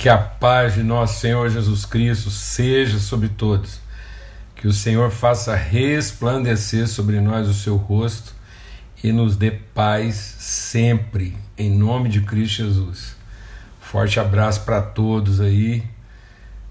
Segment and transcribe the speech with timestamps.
[0.00, 3.80] Que a paz de nosso Senhor Jesus Cristo seja sobre todos.
[4.56, 8.32] Que o Senhor faça resplandecer sobre nós o seu rosto
[9.04, 13.14] e nos dê paz sempre, em nome de Cristo Jesus.
[13.78, 15.84] Forte abraço para todos aí,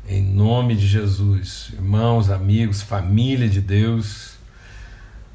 [0.07, 1.69] em nome de Jesus.
[1.73, 4.39] Irmãos, amigos, família de Deus.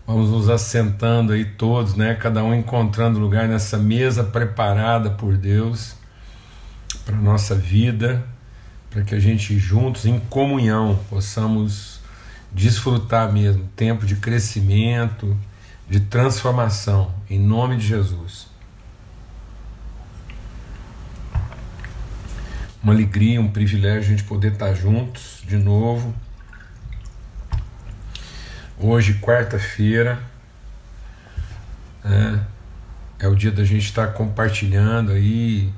[0.05, 2.17] Vamos nos assentando aí todos, né?
[2.17, 5.95] Cada um encontrando lugar nessa mesa preparada por Deus
[7.05, 8.27] para a nossa vida,
[8.91, 12.01] para que a gente juntos, em comunhão, possamos
[12.53, 15.37] desfrutar mesmo tempo de crescimento,
[15.89, 18.47] de transformação, em nome de Jesus.
[22.83, 26.15] Uma alegria, um privilégio a gente poder estar juntos de novo.
[28.79, 30.23] Hoje, quarta-feira,
[32.05, 35.73] é, é o dia da gente estar compartilhando aí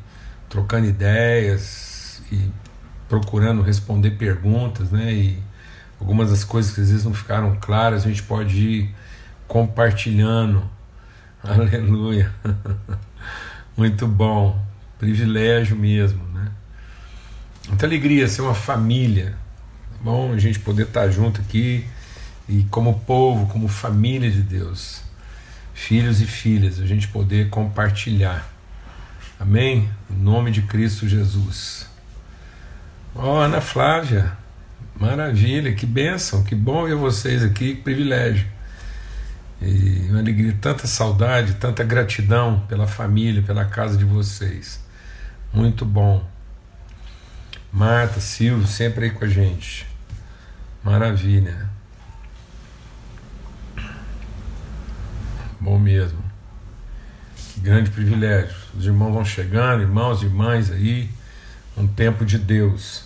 [0.48, 2.50] trocando ideias e
[3.08, 5.12] procurando responder perguntas, né?
[5.12, 5.42] E
[6.00, 8.94] algumas das coisas que às vezes não ficaram claras, a gente pode ir
[9.46, 10.62] compartilhando.
[11.42, 12.32] Aleluia.
[13.76, 14.60] Muito bom.
[14.98, 16.50] Privilégio mesmo, né?
[17.68, 19.36] Muita alegria ser uma família.
[19.94, 21.84] É bom a gente poder estar junto aqui
[22.48, 25.02] e como povo, como família de Deus,
[25.74, 28.55] filhos e filhas, a gente poder compartilhar
[29.38, 29.90] Amém?
[30.10, 31.86] Em nome de Cristo Jesus.
[33.14, 34.32] Ó, oh, Ana Flávia,
[34.98, 38.46] maravilha, que bênção, que bom ver vocês aqui, que privilégio.
[39.60, 44.80] E uma alegria, tanta saudade, tanta gratidão pela família, pela casa de vocês.
[45.52, 46.26] Muito bom.
[47.72, 49.86] Marta, Silvio, sempre aí com a gente.
[50.82, 51.68] Maravilha.
[55.60, 56.22] Bom mesmo.
[57.58, 58.65] Grande privilégio.
[58.78, 61.08] Os irmãos vão chegando, irmãos e irmãs aí,
[61.76, 63.04] um tempo de Deus.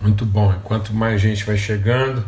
[0.00, 0.58] Muito bom.
[0.64, 2.24] Quanto mais gente vai chegando,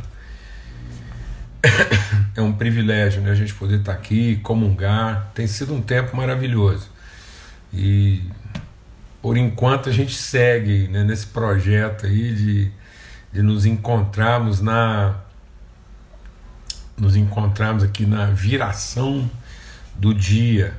[2.37, 5.31] é um privilégio né, a gente poder estar aqui, comungar.
[5.34, 6.87] Tem sido um tempo maravilhoso.
[7.72, 8.22] E
[9.23, 12.73] por enquanto a gente segue né, nesse projeto aí de,
[13.33, 15.17] de nos encontrarmos na
[16.97, 19.31] nos encontrarmos aqui na viração
[19.97, 20.75] do dia.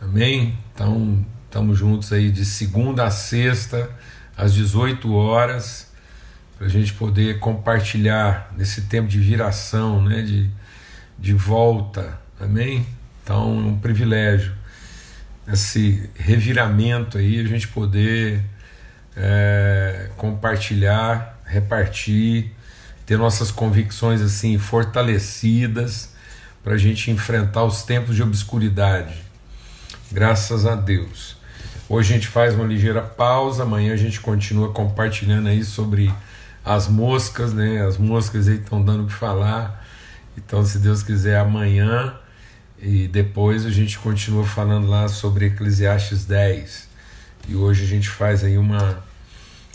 [0.00, 0.56] Amém?
[0.72, 3.90] Então, estamos juntos aí de segunda a sexta,
[4.34, 5.92] às 18 horas,
[6.56, 10.48] para a gente poder compartilhar nesse tempo de viração, né, de,
[11.18, 12.18] de volta.
[12.40, 12.86] Amém?
[13.22, 14.54] Então, é um privilégio
[15.48, 18.42] esse reviramento aí, a gente poder
[19.16, 22.52] é, compartilhar, repartir,
[23.04, 26.10] ter nossas convicções assim fortalecidas
[26.62, 29.14] para a gente enfrentar os tempos de obscuridade.
[30.12, 31.36] Graças a Deus.
[31.88, 36.12] Hoje a gente faz uma ligeira pausa, amanhã a gente continua compartilhando aí sobre
[36.64, 37.84] as moscas, né?
[37.84, 39.84] As moscas aí estão dando o que falar.
[40.36, 42.14] Então, se Deus quiser, amanhã
[42.82, 46.88] e depois a gente continua falando lá sobre Eclesiastes 10.
[47.48, 49.02] E hoje a gente faz aí uma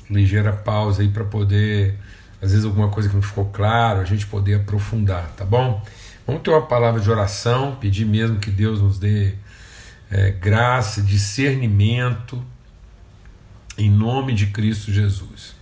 [0.09, 1.97] ligeira pausa aí para poder,
[2.41, 5.83] às vezes alguma coisa que não ficou claro, a gente poder aprofundar, tá bom?
[6.25, 9.35] Vamos ter uma palavra de oração, pedir mesmo que Deus nos dê
[10.09, 12.43] é, graça, discernimento,
[13.77, 15.53] em nome de Cristo Jesus.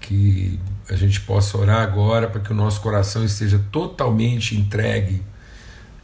[0.00, 0.58] Que
[0.88, 5.22] a gente possa orar agora para que o nosso coração esteja totalmente entregue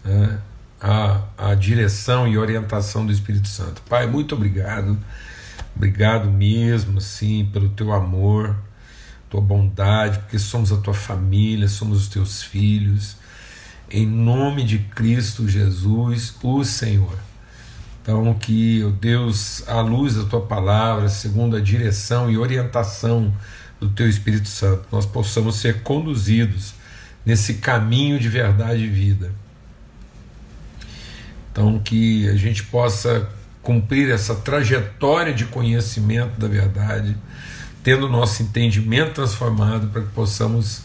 [0.05, 0.39] né,
[0.81, 3.83] a, a direção e orientação do Espírito Santo.
[3.89, 4.99] Pai, muito obrigado,
[5.75, 8.57] obrigado mesmo, assim, pelo teu amor,
[9.29, 13.17] tua bondade, porque somos a tua família, somos os teus filhos,
[13.91, 17.19] em nome de Cristo Jesus, o Senhor.
[18.03, 23.35] Então, que, o Deus, à luz da tua palavra, segundo a direção e orientação
[23.79, 26.73] do teu Espírito Santo, nós possamos ser conduzidos
[27.25, 29.31] nesse caminho de verdade e vida
[31.59, 33.29] então, que a gente possa
[33.61, 37.17] cumprir essa trajetória de conhecimento da verdade,
[37.83, 40.83] tendo o nosso entendimento transformado para que possamos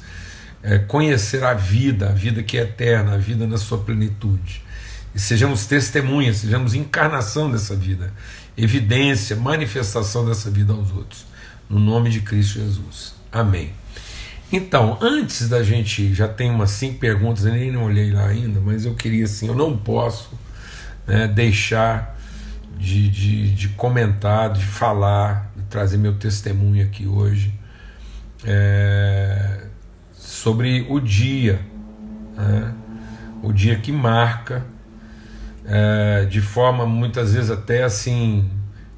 [0.63, 4.63] é, conhecer a vida, a vida que é eterna, a vida na sua plenitude.
[5.13, 8.11] E sejamos testemunhas, sejamos encarnação dessa vida,
[8.57, 11.23] evidência, manifestação dessa vida aos outros.
[11.69, 13.13] No nome de Cristo Jesus.
[13.31, 13.71] Amém.
[14.51, 18.85] Então, antes da gente, já tem umas cinco perguntas, eu nem olhei lá ainda, mas
[18.85, 20.31] eu queria assim, eu não posso
[21.07, 22.17] né, deixar
[22.77, 27.53] de, de, de, comentar, de falar, de trazer meu testemunho aqui hoje
[28.45, 29.67] é,
[30.13, 31.59] sobre o dia,
[32.35, 32.73] né?
[33.41, 34.65] o dia que marca,
[35.65, 38.49] é, de forma muitas vezes até assim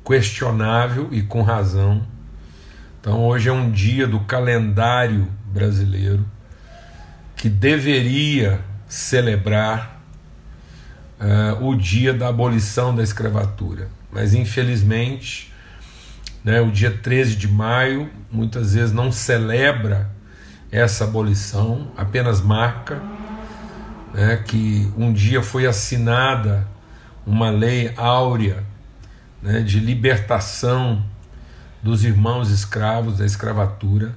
[0.03, 2.05] questionável e com razão.
[2.99, 6.25] Então hoje é um dia do calendário brasileiro
[7.35, 9.94] que deveria celebrar
[11.19, 13.89] uh, o dia da abolição da escravatura.
[14.12, 15.53] Mas infelizmente,
[16.44, 20.09] né, o dia 13 de maio muitas vezes não celebra
[20.71, 23.01] essa abolição, apenas marca
[24.13, 26.67] né, que um dia foi assinada
[27.25, 28.63] uma lei áurea
[29.41, 31.03] né, de libertação
[31.81, 34.15] dos irmãos escravos da escravatura,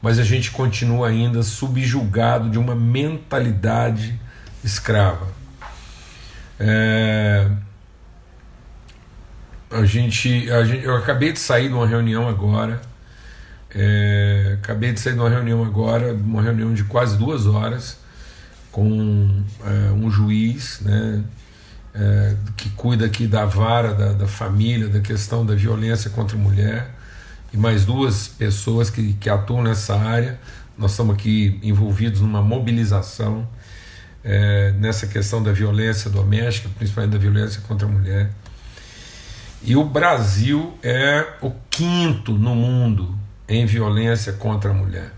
[0.00, 4.18] mas a gente continua ainda subjugado de uma mentalidade
[4.64, 5.39] escrava.
[6.62, 7.50] É,
[9.70, 12.82] a, gente, a gente, eu acabei de sair de uma reunião agora,
[13.74, 17.98] é, acabei de sair de uma reunião agora, uma reunião de quase duas horas,
[18.70, 21.24] com é, um juiz, né,
[21.94, 26.40] é, que cuida aqui da vara da, da, família, da questão da violência contra a
[26.40, 26.90] mulher,
[27.54, 30.38] e mais duas pessoas que, que atuam nessa área.
[30.76, 33.48] Nós estamos aqui envolvidos numa mobilização
[34.22, 38.30] é, nessa questão da violência doméstica, principalmente da violência contra a mulher.
[39.62, 43.18] E o Brasil é o quinto no mundo
[43.48, 45.12] em violência contra a mulher.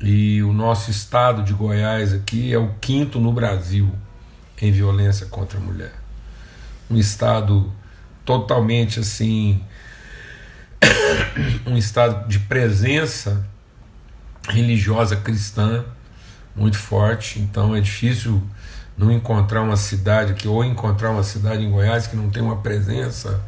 [0.00, 3.92] E o nosso estado de Goiás aqui é o quinto no Brasil
[4.60, 5.92] em violência contra a mulher.
[6.90, 7.70] Um estado
[8.24, 9.62] totalmente assim,
[11.66, 13.46] um estado de presença
[14.48, 15.84] religiosa cristã
[16.54, 18.42] muito forte, então é difícil
[18.96, 22.56] não encontrar uma cidade aqui, ou encontrar uma cidade em Goiás que não tem uma
[22.56, 23.40] presença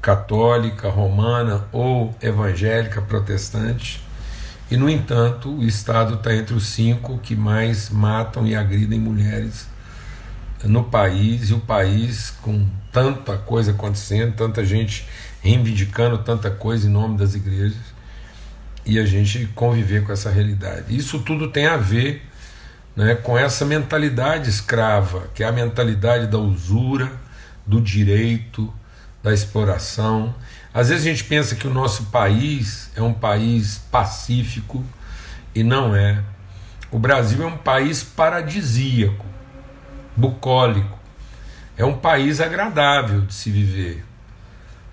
[0.00, 4.02] católica, romana ou evangélica, protestante.
[4.70, 9.68] E, no entanto, o Estado está entre os cinco que mais matam e agridem mulheres
[10.64, 15.06] no país, e o país com tanta coisa acontecendo, tanta gente
[15.42, 17.76] reivindicando tanta coisa em nome das igrejas,
[18.84, 20.96] e a gente conviver com essa realidade.
[20.96, 22.24] Isso tudo tem a ver
[22.96, 27.12] né, com essa mentalidade escrava, que é a mentalidade da usura,
[27.66, 28.72] do direito,
[29.22, 30.34] da exploração.
[30.72, 34.82] Às vezes a gente pensa que o nosso país é um país pacífico
[35.54, 36.22] e não é.
[36.90, 39.26] O Brasil é um país paradisíaco,
[40.16, 40.96] bucólico.
[41.76, 44.04] É um país agradável de se viver.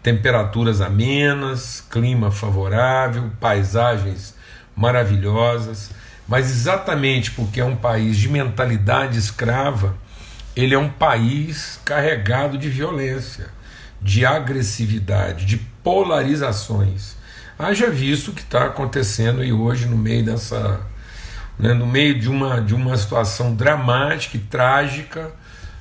[0.02, 4.36] Temperaturas amenas, clima favorável, paisagens
[4.76, 5.92] maravilhosas.
[6.28, 9.96] Mas exatamente porque é um país de mentalidade escrava,
[10.56, 13.48] ele é um país carregado de violência,
[14.02, 17.16] de agressividade, de polarizações.
[17.58, 20.81] Haja visto o que está acontecendo aí hoje no meio dessa.
[21.58, 25.31] Né, no meio de uma, de uma situação dramática e trágica,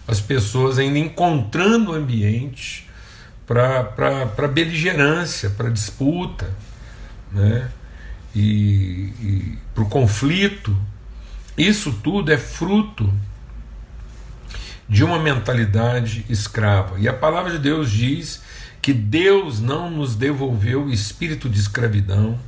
[0.06, 2.90] as pessoas ainda encontrando ambiente
[3.46, 6.50] para beligerância, para disputa.
[7.30, 7.68] Né?
[8.34, 10.76] E, e para o conflito,
[11.56, 13.12] isso tudo é fruto
[14.88, 16.98] de uma mentalidade escrava.
[16.98, 18.42] E a palavra de Deus diz
[18.80, 22.38] que Deus não nos devolveu o espírito de escravidão,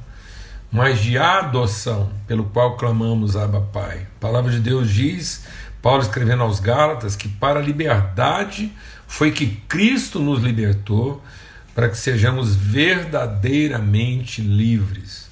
[0.71, 4.09] mas de adoção, pelo qual clamamos Abba Pai.
[4.17, 5.47] A palavra de Deus diz,
[5.81, 8.73] Paulo escrevendo aos Gálatas, que para a liberdade
[9.07, 11.23] foi que Cristo nos libertou,
[11.75, 15.24] para que sejamos verdadeiramente livres.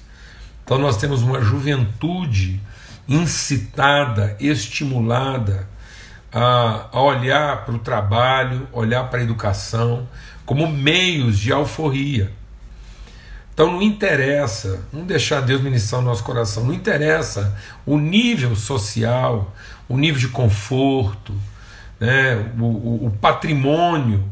[0.63, 2.61] Então nós temos uma juventude
[3.07, 5.67] incitada, estimulada
[6.31, 10.07] a, a olhar para o trabalho, olhar para a educação
[10.45, 12.31] como meios de alforria.
[13.53, 17.55] Então não interessa, não deixar Deus ministrar o nosso coração, não interessa
[17.85, 19.53] o nível social,
[19.87, 21.33] o nível de conforto,
[21.99, 24.23] né, o, o, o patrimônio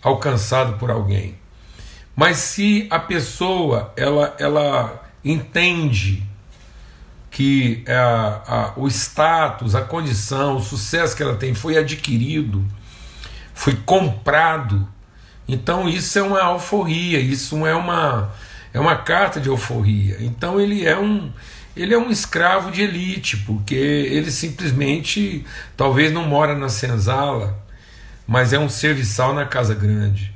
[0.00, 1.36] alcançado por alguém.
[2.14, 6.22] Mas se a pessoa ela, ela entende
[7.30, 12.64] que a, a, o status, a condição, o sucesso que ela tem foi adquirido,
[13.54, 14.86] foi comprado.
[15.48, 18.30] Então isso é uma alforria, isso é uma,
[18.72, 20.18] é uma carta de alforria.
[20.20, 21.32] Então ele é um
[21.74, 25.42] ele é um escravo de elite, porque ele simplesmente
[25.74, 27.58] talvez não mora na senzala,
[28.26, 30.34] mas é um serviçal na casa grande.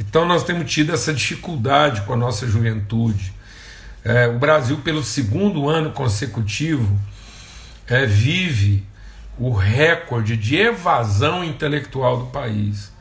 [0.00, 3.35] Então nós temos tido essa dificuldade com a nossa juventude
[4.06, 6.96] é, o Brasil, pelo segundo ano consecutivo,
[7.88, 8.86] é, vive
[9.36, 12.92] o recorde de evasão intelectual do país.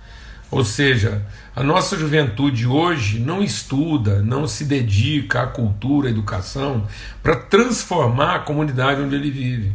[0.49, 1.23] Ou seja,
[1.55, 6.87] a nossa juventude hoje não estuda, não se dedica à cultura, à educação,
[7.21, 9.73] para transformar a comunidade onde ele vive,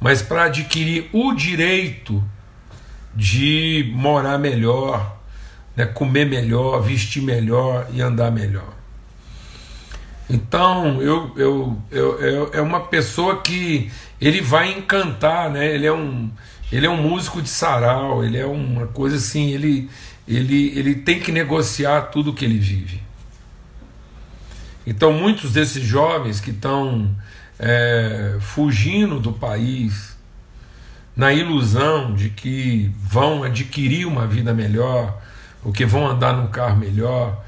[0.00, 2.22] mas para adquirir o direito
[3.12, 5.18] de morar melhor,
[5.74, 8.77] né, comer melhor, vestir melhor e andar melhor.
[10.30, 15.74] Então, eu, eu, eu, eu, é uma pessoa que ele vai encantar, né?
[15.74, 16.30] Ele é um,
[16.70, 19.88] ele é um músico de sarau, ele é uma coisa assim, ele,
[20.26, 23.00] ele, ele tem que negociar tudo que ele vive.
[24.86, 27.10] Então, muitos desses jovens que estão
[27.58, 30.16] é, fugindo do país,
[31.16, 35.20] na ilusão de que vão adquirir uma vida melhor,
[35.64, 37.44] ou que vão andar num carro melhor,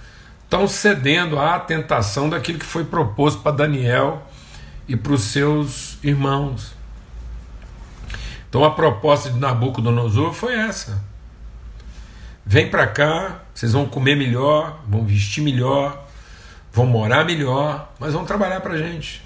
[0.51, 4.27] estão cedendo à tentação daquilo que foi proposto para Daniel
[4.89, 6.75] e para os seus irmãos.
[8.49, 11.05] Então a proposta de Nabucodonosor foi essa.
[12.45, 16.05] Vem para cá, vocês vão comer melhor, vão vestir melhor,
[16.73, 19.23] vão morar melhor, mas vão trabalhar para a gente.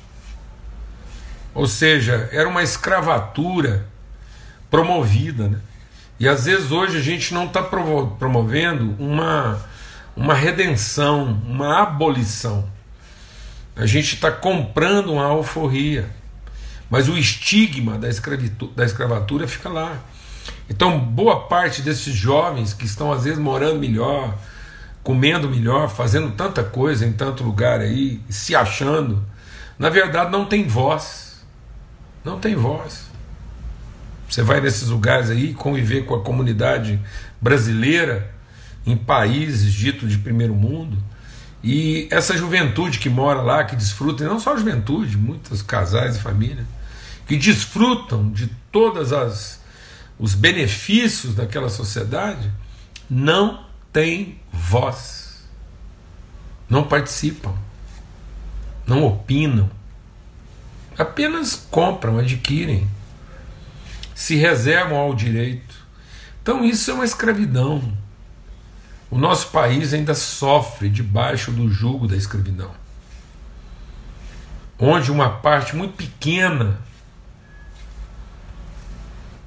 [1.54, 3.86] Ou seja, era uma escravatura
[4.70, 5.48] promovida.
[5.48, 5.58] Né?
[6.20, 9.58] E às vezes hoje a gente não está promovendo uma,
[10.16, 12.68] uma redenção, uma abolição.
[13.76, 16.08] A gente está comprando uma alforria.
[16.88, 18.08] Mas o estigma da,
[18.76, 19.98] da escravatura fica lá.
[20.68, 24.34] Então, boa parte desses jovens que estão às vezes morando melhor,
[25.02, 29.24] comendo melhor, fazendo tanta coisa em tanto lugar aí, se achando,
[29.78, 31.42] na verdade não tem voz.
[32.24, 33.04] Não tem voz.
[34.28, 36.98] Você vai nesses lugares aí conviver com a comunidade
[37.40, 38.33] brasileira
[38.86, 40.96] em países ditos de primeiro mundo.
[41.62, 46.16] E essa juventude que mora lá, que desfruta, e não só a juventude, muitos casais
[46.16, 46.66] e famílias,
[47.26, 49.64] que desfrutam de todas as
[50.18, 52.50] os benefícios daquela sociedade,
[53.10, 55.44] não têm voz.
[56.68, 57.54] Não participam.
[58.86, 59.70] Não opinam.
[60.96, 62.88] Apenas compram, adquirem.
[64.14, 65.74] Se reservam ao direito.
[66.42, 67.92] Então isso é uma escravidão.
[69.14, 72.72] O nosso país ainda sofre debaixo do jugo da escravidão.
[74.76, 76.80] Onde uma parte muito pequena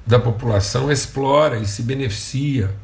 [0.06, 2.74] da população explora e se beneficia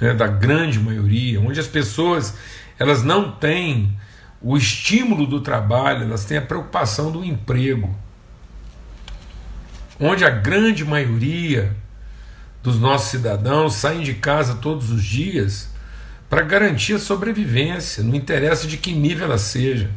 [0.00, 2.34] né, da grande maioria, onde as pessoas
[2.76, 3.96] elas não têm
[4.42, 7.96] o estímulo do trabalho, elas têm a preocupação do emprego,
[10.00, 11.85] onde a grande maioria
[12.66, 15.70] dos nossos cidadãos saem de casa todos os dias
[16.28, 19.88] para garantir a sobrevivência, não interessa de que nível ela seja,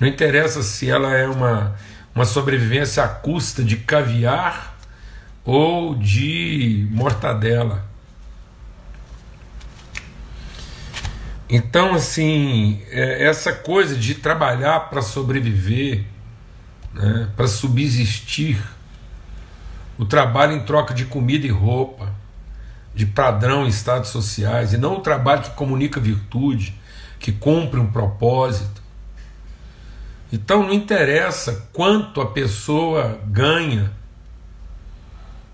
[0.00, 1.76] não interessa se ela é uma
[2.12, 4.76] uma sobrevivência à custa de caviar
[5.44, 7.86] ou de mortadela.
[11.48, 16.04] Então, assim, é, essa coisa de trabalhar para sobreviver,
[16.92, 18.60] né, para subsistir,
[19.98, 22.12] o trabalho em troca de comida e roupa,
[22.94, 26.74] de padrão em estados sociais, e não o trabalho que comunica virtude,
[27.18, 28.82] que cumpre um propósito,
[30.32, 33.90] então não interessa quanto a pessoa ganha,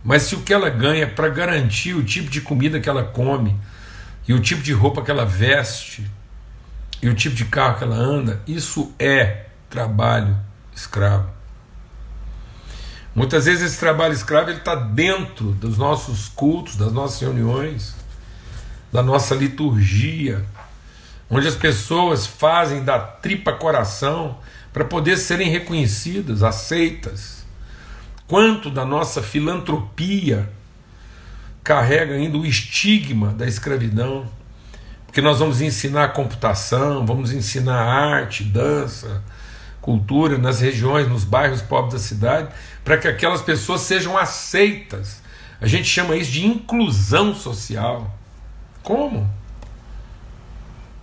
[0.02, 3.04] mas se o que ela ganha é para garantir o tipo de comida que ela
[3.04, 3.56] come,
[4.26, 6.10] e o tipo de roupa que ela veste,
[7.00, 10.36] e o tipo de carro que ela anda, isso é trabalho
[10.74, 11.33] escravo.
[13.14, 17.94] Muitas vezes esse trabalho escravo está dentro dos nossos cultos, das nossas reuniões,
[18.92, 20.44] da nossa liturgia,
[21.30, 24.38] onde as pessoas fazem da tripa coração
[24.72, 27.44] para poder serem reconhecidas, aceitas.
[28.26, 30.50] Quanto da nossa filantropia
[31.62, 34.28] carrega ainda o estigma da escravidão,
[35.06, 39.22] porque nós vamos ensinar computação, vamos ensinar arte, dança,
[39.84, 42.48] cultura nas regiões, nos bairros pobres da cidade,
[42.82, 45.22] para que aquelas pessoas sejam aceitas.
[45.60, 48.18] A gente chama isso de inclusão social.
[48.82, 49.30] Como?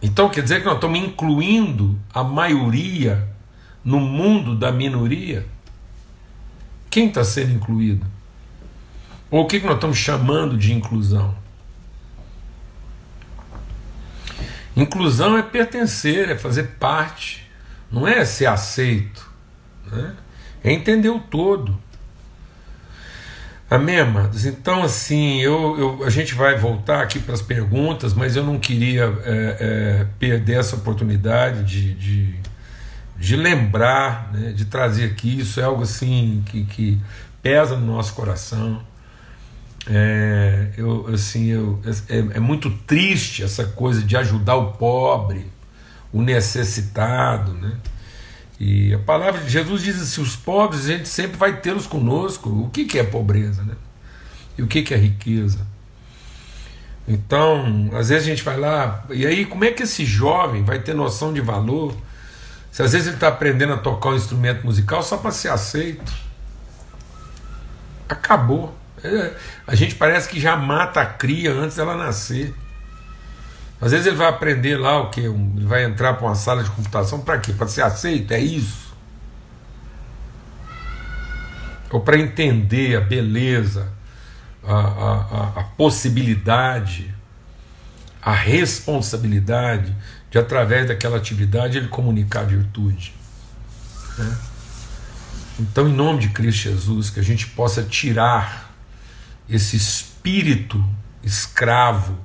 [0.01, 3.29] Então quer dizer que nós estamos incluindo a maioria
[3.85, 5.45] no mundo da minoria,
[6.89, 8.03] quem está sendo incluído?
[9.29, 11.35] Ou o que nós estamos chamando de inclusão?
[14.75, 17.40] Inclusão é pertencer, é fazer parte,
[17.91, 19.29] não é ser aceito,
[19.91, 20.15] né?
[20.63, 21.77] é entender o todo.
[23.69, 24.45] Amém, amados?
[24.45, 28.59] Então, assim, eu, eu, a gente vai voltar aqui para as perguntas, mas eu não
[28.59, 32.41] queria é, é, perder essa oportunidade de, de
[33.21, 36.99] de lembrar, né, de trazer aqui, isso é algo assim que, que
[37.39, 38.81] pesa no nosso coração.
[39.87, 41.79] É, eu, assim, eu,
[42.09, 45.45] é, é muito triste essa coisa de ajudar o pobre,
[46.13, 47.77] o necessitado, né?
[48.59, 52.49] E a palavra de Jesus diz assim: os pobres a gente sempre vai tê-los conosco.
[52.49, 53.75] O que, que é pobreza, né?
[54.57, 55.65] E o que, que é riqueza?
[57.07, 60.79] Então, às vezes a gente vai lá, e aí como é que esse jovem vai
[60.79, 61.95] ter noção de valor?
[62.71, 66.13] Se às vezes ele está aprendendo a tocar um instrumento musical só para ser aceito.
[68.07, 68.77] Acabou.
[69.03, 69.33] É,
[69.65, 72.53] a gente parece que já mata a cria antes dela nascer.
[73.81, 75.21] Às vezes ele vai aprender lá o que?
[75.21, 77.51] Ele vai entrar para uma sala de computação para quê?
[77.51, 78.31] Para ser aceito?
[78.31, 78.91] É isso?
[81.89, 83.91] Ou para entender a beleza,
[84.63, 87.13] a, a, a, possibilidade,
[88.21, 89.95] a responsabilidade
[90.29, 93.13] de, através daquela atividade, ele comunicar a virtude.
[94.17, 94.37] Né?
[95.59, 98.73] Então, em nome de Cristo Jesus, que a gente possa tirar
[99.49, 100.83] esse espírito
[101.23, 102.17] escravo,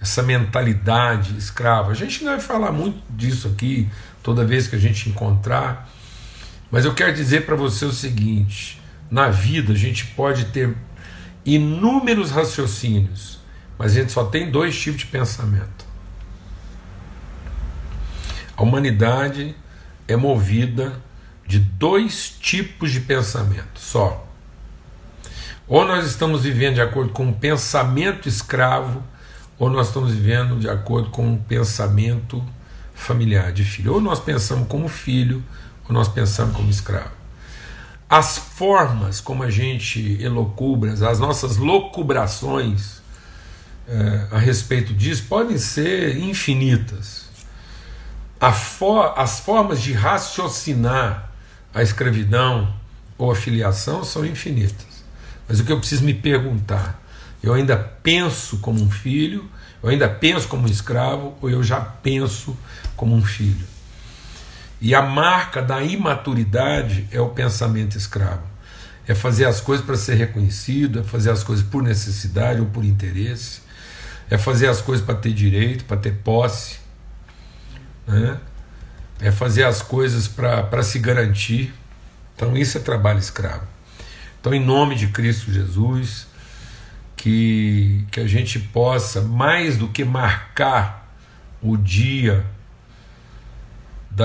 [0.00, 1.90] essa mentalidade escrava.
[1.90, 3.88] A gente não vai falar muito disso aqui
[4.22, 5.90] toda vez que a gente encontrar,
[6.70, 8.80] mas eu quero dizer para você o seguinte:
[9.10, 10.74] na vida a gente pode ter
[11.44, 13.40] inúmeros raciocínios,
[13.78, 15.90] mas a gente só tem dois tipos de pensamento.
[18.56, 19.54] A humanidade
[20.06, 21.00] é movida
[21.46, 24.26] de dois tipos de pensamento só.
[25.66, 29.02] Ou nós estamos vivendo de acordo com um pensamento escravo,
[29.60, 32.42] ou nós estamos vivendo de acordo com um pensamento
[32.94, 33.92] familiar de filho.
[33.92, 35.44] Ou nós pensamos como filho,
[35.86, 37.10] ou nós pensamos como escravo.
[38.08, 43.02] As formas como a gente elocubra, as nossas locubrações
[43.86, 47.28] é, a respeito disso podem ser infinitas.
[48.40, 51.30] As formas de raciocinar
[51.74, 52.72] a escravidão
[53.18, 55.04] ou a filiação são infinitas.
[55.46, 56.99] Mas o que eu preciso me perguntar,
[57.42, 59.48] eu ainda penso como um filho,
[59.82, 62.56] eu ainda penso como um escravo, ou eu já penso
[62.96, 63.66] como um filho?
[64.80, 68.42] E a marca da imaturidade é o pensamento escravo.
[69.06, 72.84] É fazer as coisas para ser reconhecido, é fazer as coisas por necessidade ou por
[72.84, 73.60] interesse,
[74.30, 76.78] é fazer as coisas para ter direito, para ter posse,
[78.06, 78.38] né?
[79.20, 81.74] é fazer as coisas para se garantir.
[82.34, 83.66] Então, isso é trabalho escravo.
[84.40, 86.26] Então, em nome de Cristo Jesus,
[87.20, 91.14] que, que a gente possa, mais do que marcar
[91.60, 92.46] o dia
[94.10, 94.24] da,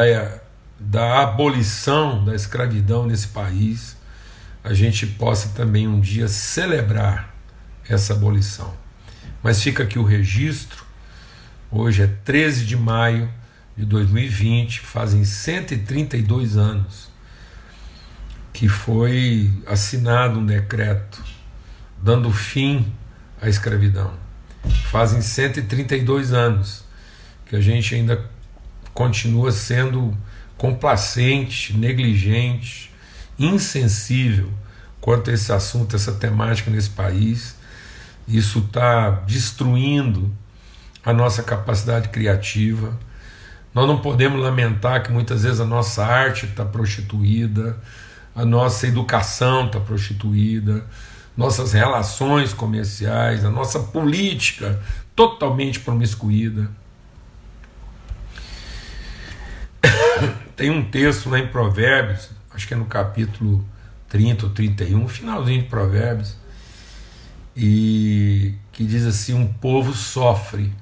[0.80, 3.98] da abolição da escravidão nesse país,
[4.64, 7.36] a gente possa também um dia celebrar
[7.90, 8.74] essa abolição.
[9.44, 10.86] Mas fica aqui o registro,
[11.70, 13.30] hoje é 13 de maio
[13.76, 17.10] de 2020, fazem 132 anos
[18.54, 21.35] que foi assinado um decreto
[22.06, 22.94] dando fim
[23.42, 24.14] à escravidão.
[24.92, 26.84] Fazem 132 anos
[27.48, 28.30] que a gente ainda
[28.94, 30.16] continua sendo
[30.56, 32.94] complacente, negligente,
[33.40, 34.52] insensível
[35.02, 37.56] quanto a esse assunto, essa temática nesse país.
[38.28, 40.32] Isso está destruindo
[41.04, 42.96] a nossa capacidade criativa.
[43.74, 47.76] Nós não podemos lamentar que muitas vezes a nossa arte está prostituída,
[48.36, 50.86] a nossa educação está prostituída,
[51.36, 54.82] nossas relações comerciais, a nossa política
[55.16, 56.70] totalmente promiscuída.
[60.56, 63.66] Tem um texto lá em Provérbios, acho que é no capítulo
[64.10, 66.36] 30 ou 31, finalzinho de Provérbios,
[67.56, 70.74] e que diz assim: um povo sofre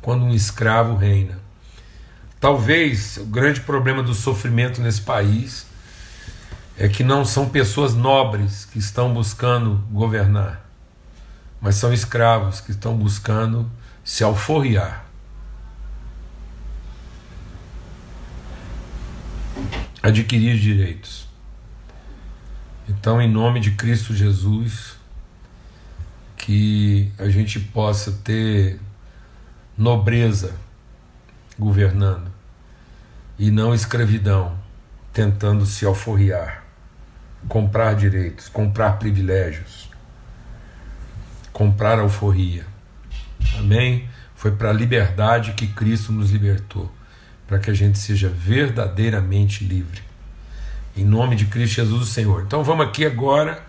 [0.00, 1.38] quando um escravo reina.
[2.40, 5.66] Talvez o grande problema do sofrimento nesse país
[6.80, 10.64] é que não são pessoas nobres que estão buscando governar,
[11.60, 13.70] mas são escravos que estão buscando
[14.02, 15.04] se alforriar.
[20.02, 21.28] Adquirir direitos.
[22.88, 24.96] Então, em nome de Cristo Jesus,
[26.34, 28.80] que a gente possa ter
[29.76, 30.56] nobreza
[31.58, 32.32] governando
[33.38, 34.58] e não escravidão
[35.12, 36.59] tentando se alforriar
[37.48, 39.90] comprar direitos, comprar privilégios,
[41.52, 42.64] comprar alforria.
[43.58, 44.08] Amém?
[44.34, 46.90] Foi para a liberdade que Cristo nos libertou,
[47.46, 50.02] para que a gente seja verdadeiramente livre.
[50.96, 52.42] Em nome de Cristo Jesus, o Senhor.
[52.42, 53.62] Então vamos aqui agora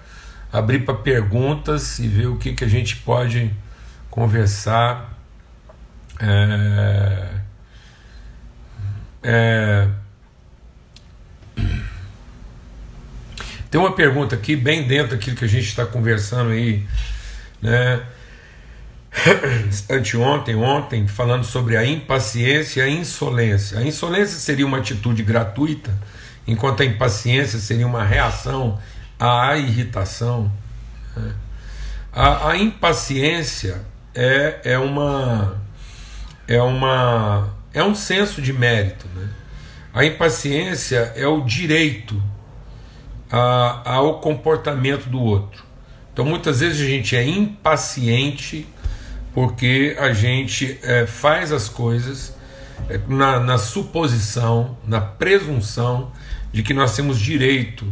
[0.52, 3.52] abrir para perguntas e ver o que, que a gente pode
[4.10, 5.18] conversar.
[6.20, 7.42] É,
[9.24, 9.90] é,
[13.72, 16.86] tem uma pergunta aqui, bem dentro daquilo que a gente está conversando aí
[17.62, 18.02] né?
[19.90, 23.80] anteontem, ontem, falando sobre a impaciência e a insolência.
[23.80, 25.90] A insolência seria uma atitude gratuita,
[26.46, 28.78] enquanto a impaciência seria uma reação
[29.18, 30.52] à irritação.
[31.16, 31.34] Né?
[32.12, 33.82] A, a, impaciência
[34.14, 35.62] é, é uma
[36.46, 39.30] é uma é um senso de mérito, né?
[39.94, 42.22] A impaciência é o direito
[43.32, 45.64] a, ao comportamento do outro.
[46.12, 48.68] Então muitas vezes a gente é impaciente
[49.34, 52.36] porque a gente é, faz as coisas
[52.90, 56.12] é, na, na suposição, na presunção
[56.52, 57.86] de que nós temos direito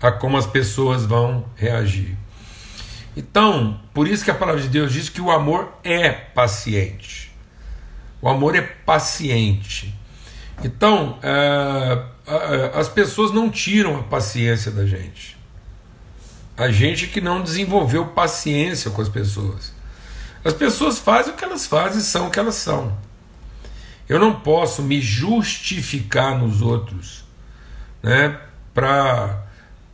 [0.00, 2.16] a como as pessoas vão reagir.
[3.16, 7.32] Então, por isso que a palavra de Deus diz que o amor é paciente.
[8.20, 9.94] O amor é paciente.
[10.62, 12.02] Então, é,
[12.74, 15.36] as pessoas não tiram a paciência da gente.
[16.56, 19.72] A gente que não desenvolveu paciência com as pessoas.
[20.44, 22.96] As pessoas fazem o que elas fazem, são o que elas são.
[24.08, 27.24] Eu não posso me justificar nos outros,
[28.02, 28.38] né?
[28.72, 29.44] Para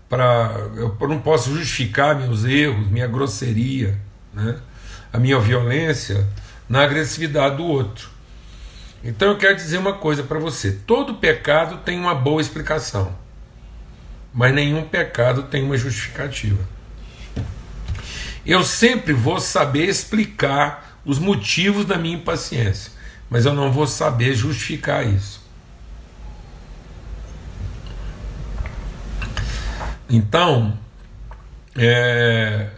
[0.09, 3.99] para eu não posso justificar meus erros, minha grosseria,
[4.35, 4.59] né?
[5.11, 6.29] A minha violência
[6.69, 8.11] na agressividade do outro.
[9.05, 13.17] Então eu quero dizer uma coisa para você: todo pecado tem uma boa explicação,
[14.33, 16.63] mas nenhum pecado tem uma justificativa.
[18.45, 22.93] Eu sempre vou saber explicar os motivos da minha impaciência,
[23.29, 25.43] mas eu não vou saber justificar isso.
[30.09, 30.79] Então,
[31.77, 32.69] é...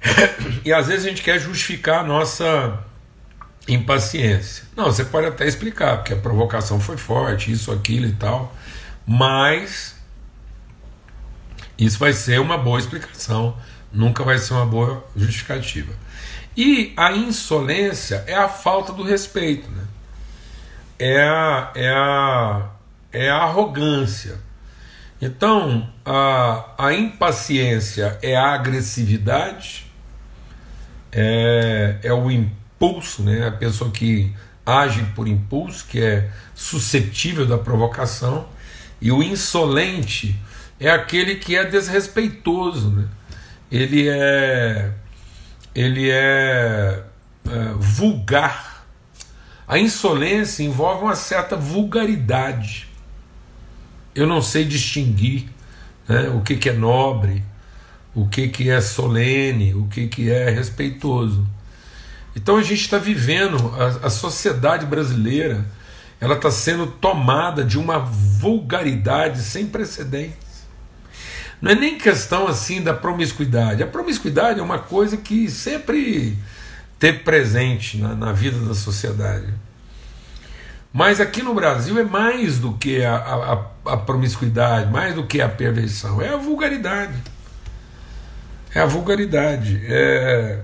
[0.64, 2.89] e às vezes a gente quer justificar a nossa
[3.72, 4.64] impaciência.
[4.76, 8.54] Não, você pode até explicar, porque a provocação foi forte, isso, aquilo e tal,
[9.06, 9.96] mas
[11.78, 13.56] isso vai ser uma boa explicação
[13.92, 15.92] Nunca vai ser uma boa justificativa.
[16.56, 19.84] E a insolência é a falta do respeito, né?
[20.98, 22.70] é, a, é, a,
[23.12, 24.38] é a arrogância.
[25.20, 29.86] Então, a, a impaciência é a agressividade,
[31.12, 32.59] é, é o impulso,
[33.22, 33.46] né?
[33.46, 34.32] a pessoa que
[34.64, 38.46] age por impulso, que é suscetível da provocação,
[39.00, 40.36] e o insolente
[40.78, 42.90] é aquele que é desrespeitoso.
[42.90, 43.08] Né?
[43.70, 44.92] ele é
[45.74, 47.04] ele é,
[47.48, 48.84] é vulgar.
[49.68, 52.88] A insolência envolve uma certa vulgaridade.
[54.12, 55.48] Eu não sei distinguir
[56.08, 57.44] né, o que, que é nobre,
[58.12, 61.46] o que, que é solene, o que, que é respeitoso.
[62.34, 65.66] Então a gente está vivendo, a, a sociedade brasileira,
[66.20, 70.50] ela está sendo tomada de uma vulgaridade sem precedentes.
[71.60, 73.82] Não é nem questão assim da promiscuidade.
[73.82, 76.38] A promiscuidade é uma coisa que sempre
[76.98, 79.52] teve presente na, na vida da sociedade.
[80.92, 85.40] Mas aqui no Brasil é mais do que a, a, a, promiscuidade, mais do que
[85.40, 87.14] a perversão, é a vulgaridade.
[88.74, 89.80] É a vulgaridade.
[89.84, 90.60] É...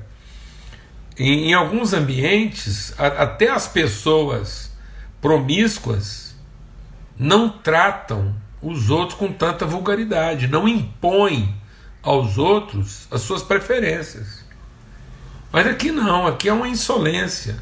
[1.19, 4.71] Em, em alguns ambientes, a, até as pessoas
[5.21, 6.35] promíscuas
[7.19, 11.55] não tratam os outros com tanta vulgaridade, não impõe
[12.03, 14.45] aos outros as suas preferências.
[15.53, 17.57] Mas aqui não, aqui é uma insolência.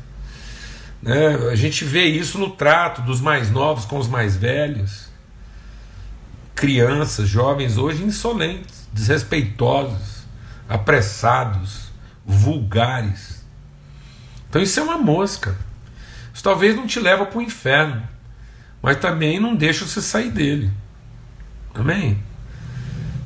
[1.01, 1.35] Né?
[1.51, 5.09] A gente vê isso no trato dos mais novos com os mais velhos.
[6.55, 10.25] Crianças, jovens hoje insolentes, desrespeitosos,
[10.69, 11.93] apressados,
[12.25, 13.34] vulgares.
[14.55, 15.57] Então isso é uma mosca.
[16.33, 18.01] Isso talvez não te leva para o inferno,
[18.81, 20.71] mas também não deixa você sair dele.
[21.75, 22.23] Amém?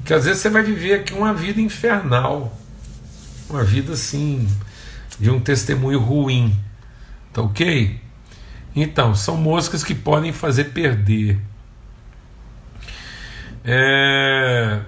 [0.07, 2.59] Que às vezes você vai viver aqui uma vida infernal,
[3.51, 4.49] uma vida assim,
[5.21, 6.59] de um testemunho ruim.
[7.31, 8.01] Tá ok?
[8.75, 11.38] Então, são moscas que podem fazer perder.
[13.62, 14.81] É...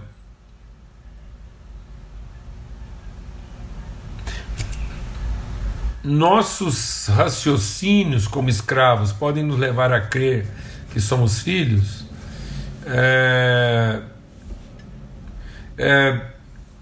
[6.03, 10.47] Nossos raciocínios como escravos podem nos levar a crer
[10.93, 12.11] que somos filhos?
[12.87, 14.01] é,
[15.79, 16.21] é,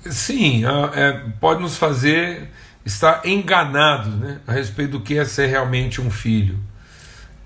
[0.07, 0.63] sim,
[0.95, 2.51] é, pode nos fazer
[2.85, 6.59] estar enganados né, a respeito do que é ser realmente um filho.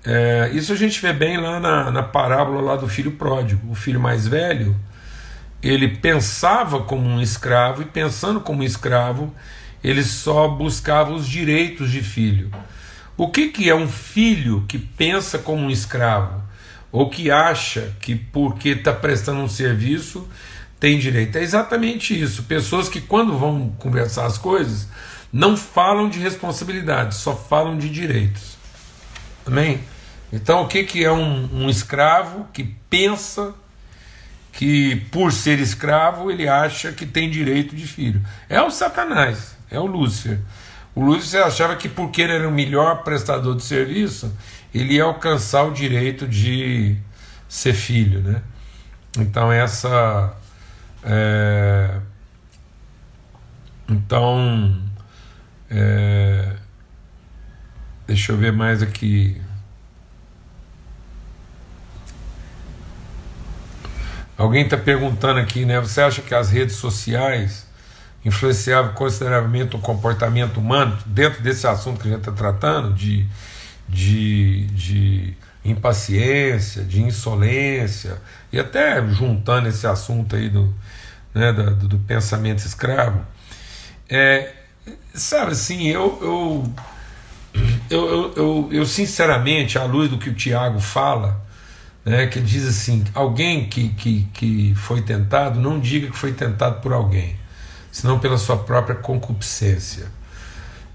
[0.05, 3.71] É, isso a gente vê bem lá na, na parábola lá do filho pródigo.
[3.71, 4.75] O filho mais velho,
[5.61, 9.33] ele pensava como um escravo e pensando como um escravo,
[9.83, 12.51] ele só buscava os direitos de filho.
[13.17, 16.43] O que, que é um filho que pensa como um escravo?
[16.93, 20.29] ou que acha que porque está prestando um serviço
[20.79, 21.35] tem direito.
[21.37, 22.43] É exatamente isso.
[22.43, 24.87] Pessoas que, quando vão conversar as coisas,
[25.31, 28.57] não falam de responsabilidade, só falam de direitos.
[29.43, 29.79] Amém?
[30.31, 33.55] Então, o que, que é um, um escravo que pensa
[34.51, 38.21] que, por ser escravo, ele acha que tem direito de filho?
[38.47, 40.39] É o Satanás, é o Lúcifer.
[40.95, 44.31] O Lúcifer achava que, porque ele era o melhor prestador de serviço,
[44.73, 46.97] ele ia alcançar o direito de
[47.49, 48.41] ser filho, né?
[49.17, 50.33] Então, essa.
[51.03, 51.99] É,
[53.89, 54.81] então.
[55.69, 56.55] É,
[58.05, 59.41] deixa eu ver mais aqui.
[64.37, 65.79] Alguém está perguntando aqui, né?
[65.79, 67.67] Você acha que as redes sociais
[68.25, 73.25] influenciavam consideravelmente o comportamento humano dentro desse assunto que a gente está tratando, de,
[73.87, 75.33] de, de
[75.65, 80.73] impaciência, de insolência, e até juntando esse assunto aí do,
[81.33, 83.21] né, do, do pensamento escravo?
[84.09, 84.53] É,
[85.13, 86.73] sabe assim, eu, eu,
[87.89, 91.41] eu, eu, eu, eu sinceramente, à luz do que o Tiago fala,
[92.05, 96.81] né, que diz assim: alguém que, que, que foi tentado, não diga que foi tentado
[96.81, 97.35] por alguém,
[97.93, 100.07] senão pela sua própria concupiscência.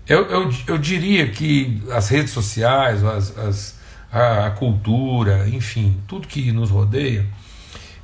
[0.04, 3.78] Eu, eu, eu diria que as redes sociais, as, as,
[4.10, 7.24] a, a cultura, enfim, tudo que nos rodeia,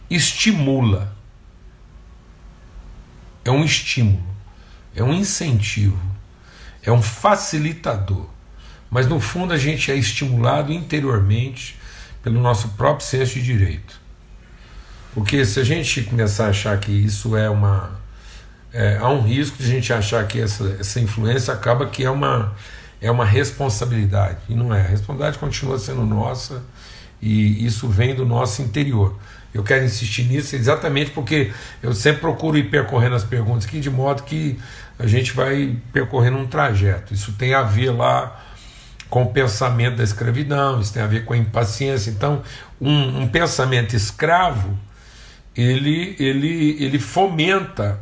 [0.09, 1.13] estimula.
[3.45, 4.23] É um estímulo,
[4.95, 6.01] é um incentivo,
[6.83, 8.27] é um facilitador.
[8.89, 11.77] Mas no fundo a gente é estimulado interiormente
[12.23, 14.01] pelo nosso próprio senso de direito.
[15.13, 18.04] Porque se a gente começar a achar que isso é uma.
[18.77, 22.11] É, há um risco de a gente achar que essa, essa influência acaba que é
[22.11, 22.53] uma,
[23.01, 24.39] é uma responsabilidade.
[24.49, 24.81] E não é.
[24.81, 26.61] A responsabilidade continua sendo nossa
[27.23, 29.17] e isso vem do nosso interior.
[29.55, 33.89] Eu quero insistir nisso exatamente porque eu sempre procuro ir percorrendo as perguntas aqui de
[33.89, 34.59] modo que
[34.99, 37.15] a gente vai percorrendo um trajeto.
[37.15, 38.45] Isso tem a ver lá
[39.09, 42.11] com o pensamento da escravidão, isso tem a ver com a impaciência.
[42.11, 42.43] Então,
[42.81, 44.77] um, um pensamento escravo
[45.57, 48.01] ele, ele, ele fomenta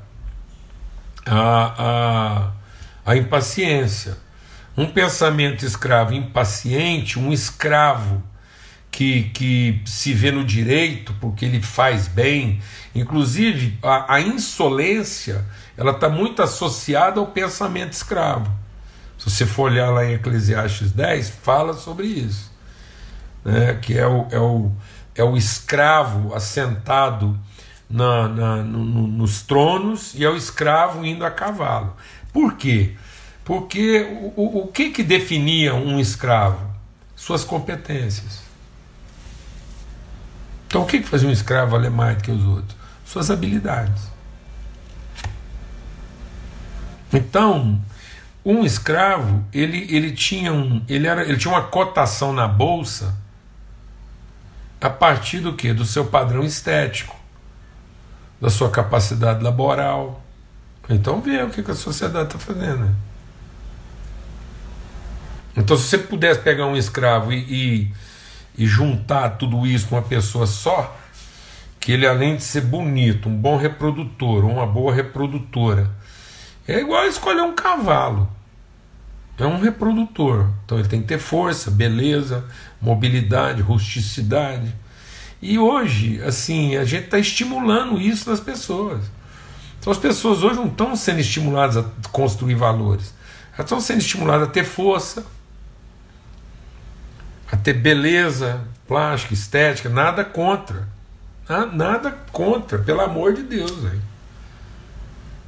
[1.27, 2.53] a,
[3.07, 4.17] a, a impaciência.
[4.77, 8.23] Um pensamento escravo impaciente, um escravo
[8.91, 12.61] que, que se vê no direito porque ele faz bem,
[12.95, 15.45] inclusive a, a insolência,
[15.77, 18.51] ela está muito associada ao pensamento escravo.
[19.19, 22.51] Se você for olhar lá em Eclesiastes 10, fala sobre isso.
[23.45, 23.79] Né?
[23.81, 24.73] Que é o, é, o,
[25.15, 27.39] é o escravo assentado
[27.93, 31.97] na, na no, no, nos tronos e é o escravo indo a cavalo.
[32.33, 32.97] Por quê?
[33.45, 34.01] Porque
[34.37, 36.71] o, o, o que, que definia um escravo?
[37.15, 38.43] Suas competências.
[40.67, 42.77] Então o que, que fazia um escravo valer mais do que os outros?
[43.05, 44.11] Suas habilidades.
[47.13, 47.79] Então,
[48.45, 53.15] um escravo, ele, ele, tinha um, ele, era, ele tinha uma cotação na bolsa
[54.81, 55.73] a partir do que?
[55.73, 57.15] Do seu padrão estético,
[58.43, 60.21] da sua capacidade laboral.
[60.91, 62.93] Então vê o que, a sociedade está fazendo.
[65.57, 67.95] Então, se você pudesse pegar um escravo e, e,
[68.59, 70.99] e juntar tudo isso com uma pessoa só,
[71.79, 75.89] que ele, além de ser bonito, um bom reprodutor, uma boa reprodutora,
[76.67, 78.29] é igual escolher um cavalo.
[79.39, 80.49] É um reprodutor.
[80.65, 82.45] Então ele tem que ter força, beleza,
[82.81, 84.75] mobilidade, rusticidade.
[85.43, 89.03] E hoje, assim, a gente está estimulando isso nas pessoas.
[89.81, 93.13] Então as pessoas hoje não estão sendo estimuladas a construir valores.
[93.55, 95.27] Elas estão sendo estimuladas a ter força,
[97.51, 100.87] a ter beleza, plástica, estética, nada contra.
[101.75, 103.73] Nada contra, pelo amor de Deus.
[103.73, 104.01] Véio.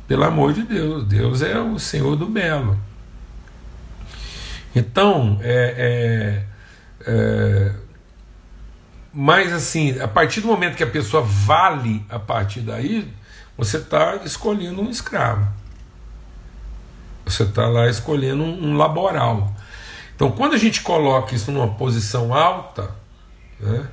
[0.09, 2.79] Pelo amor de Deus, Deus é o Senhor do belo.
[4.75, 6.45] Então, é,
[7.07, 7.73] é, é,
[9.15, 13.09] mas assim, a partir do momento que a pessoa vale a partir daí,
[13.57, 15.47] você está escolhendo um escravo.
[17.25, 19.55] Você está lá escolhendo um, um, laboral.
[20.15, 22.91] Então, quando a gente coloca isso numa posição alta,
[23.61, 23.89] né,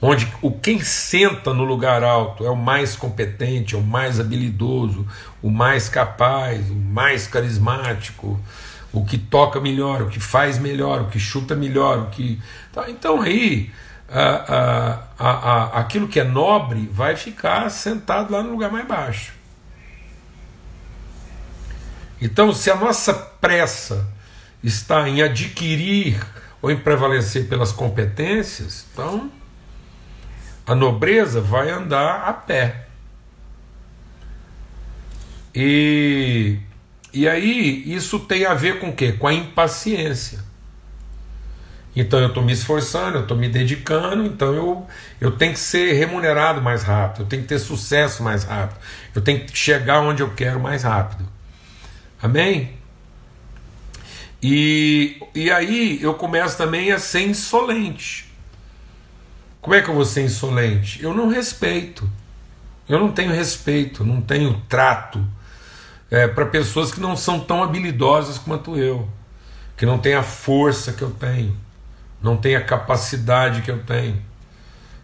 [0.00, 5.06] onde o quem senta no lugar alto é o mais competente, é o mais habilidoso,
[5.42, 8.38] o mais capaz, o mais carismático,
[8.92, 12.40] o que toca melhor, o que faz melhor, o que chuta melhor, o que.
[12.72, 13.70] Tá, então aí
[15.72, 19.32] aquilo que é nobre vai ficar sentado lá no lugar mais baixo.
[22.20, 24.06] Então, se a nossa pressa
[24.62, 26.20] está em adquirir
[26.60, 29.30] ou em prevalecer pelas competências, então
[30.66, 32.86] a nobreza vai andar a pé.
[35.54, 36.58] E,
[37.12, 39.12] e aí isso tem a ver com o quê?
[39.12, 40.49] Com a impaciência.
[42.00, 44.86] Então eu estou me esforçando, eu estou me dedicando, então eu,
[45.20, 48.78] eu tenho que ser remunerado mais rápido, eu tenho que ter sucesso mais rápido,
[49.14, 51.28] eu tenho que chegar onde eu quero mais rápido.
[52.22, 52.72] Amém?
[54.42, 58.32] E, e aí eu começo também a ser insolente.
[59.60, 61.02] Como é que eu vou ser insolente?
[61.02, 62.10] Eu não respeito.
[62.88, 65.22] Eu não tenho respeito, não tenho trato
[66.10, 69.06] é, para pessoas que não são tão habilidosas quanto eu,
[69.76, 71.54] que não têm a força que eu tenho
[72.22, 74.20] não tem a capacidade que eu tenho,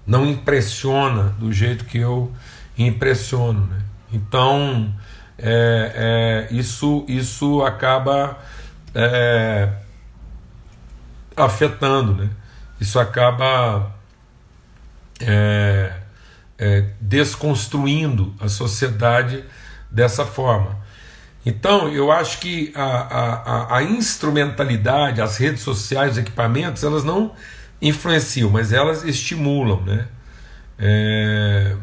[0.07, 2.33] não impressiona do jeito que eu
[2.79, 3.67] impressiono.
[3.67, 3.79] Né?
[4.13, 4.95] Então,
[5.39, 8.39] é, é, isso, isso acaba
[8.95, 9.69] é,
[11.37, 12.31] afetando, né?
[12.81, 13.93] isso acaba
[15.21, 15.93] é,
[16.59, 19.45] é, desconstruindo a sociedade
[19.91, 20.86] dessa forma.
[21.47, 27.31] Então, eu acho que a, a, a, instrumentalidade, as redes sociais, os equipamentos, elas não
[27.81, 30.09] influenciam, mas elas estimulam, né?
[30.77, 31.77] É...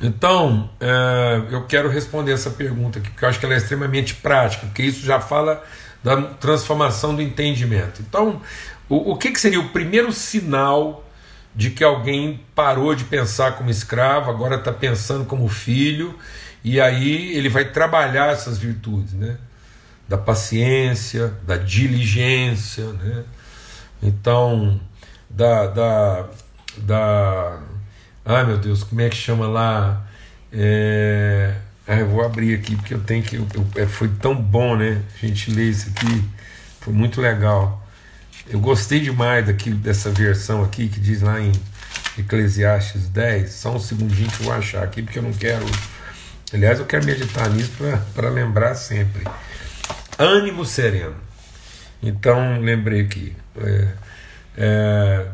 [0.00, 4.16] Então, é, eu quero responder essa pergunta aqui, porque eu acho que ela é extremamente
[4.16, 5.62] prática, porque isso já fala
[6.02, 8.02] da transformação do entendimento.
[8.02, 8.42] Então,
[8.88, 11.08] o, o que, que seria o primeiro sinal
[11.54, 16.18] de que alguém parou de pensar como escravo, agora está pensando como filho
[16.64, 19.36] e aí ele vai trabalhar essas virtudes, né?
[20.08, 23.24] Da paciência, da diligência, né?
[24.02, 24.80] Então,
[25.28, 26.28] da, da,
[26.78, 27.60] da.
[28.24, 30.06] Ai meu Deus, como é que chama lá?
[30.52, 31.54] É...
[31.86, 33.36] Ah, eu vou abrir aqui porque eu tenho que.
[33.36, 35.02] Eu, eu, é, foi tão bom, né?
[35.14, 36.24] A gente ler isso aqui.
[36.80, 37.84] Foi muito legal.
[38.48, 41.52] Eu gostei demais daquilo, dessa versão aqui que diz lá em
[42.18, 43.50] Eclesiastes 10.
[43.50, 45.64] Só um segundinho que eu vou achar aqui, porque eu não quero
[46.52, 47.72] Aliás, eu quero meditar nisso
[48.14, 49.24] para lembrar sempre.
[50.18, 51.16] Ânimo sereno.
[52.02, 53.34] Então, lembrei aqui.
[53.56, 53.88] É,
[54.58, 55.26] é,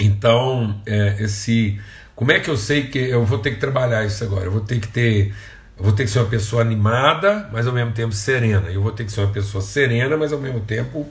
[0.00, 1.78] então, é, esse.
[2.16, 4.46] Como é que eu sei que eu vou ter que trabalhar isso agora?
[4.46, 5.34] Eu vou ter que ter.
[5.76, 8.70] Vou ter que ser uma pessoa animada, mas ao mesmo tempo serena.
[8.70, 11.06] Eu vou ter que ser uma pessoa serena, mas ao mesmo tempo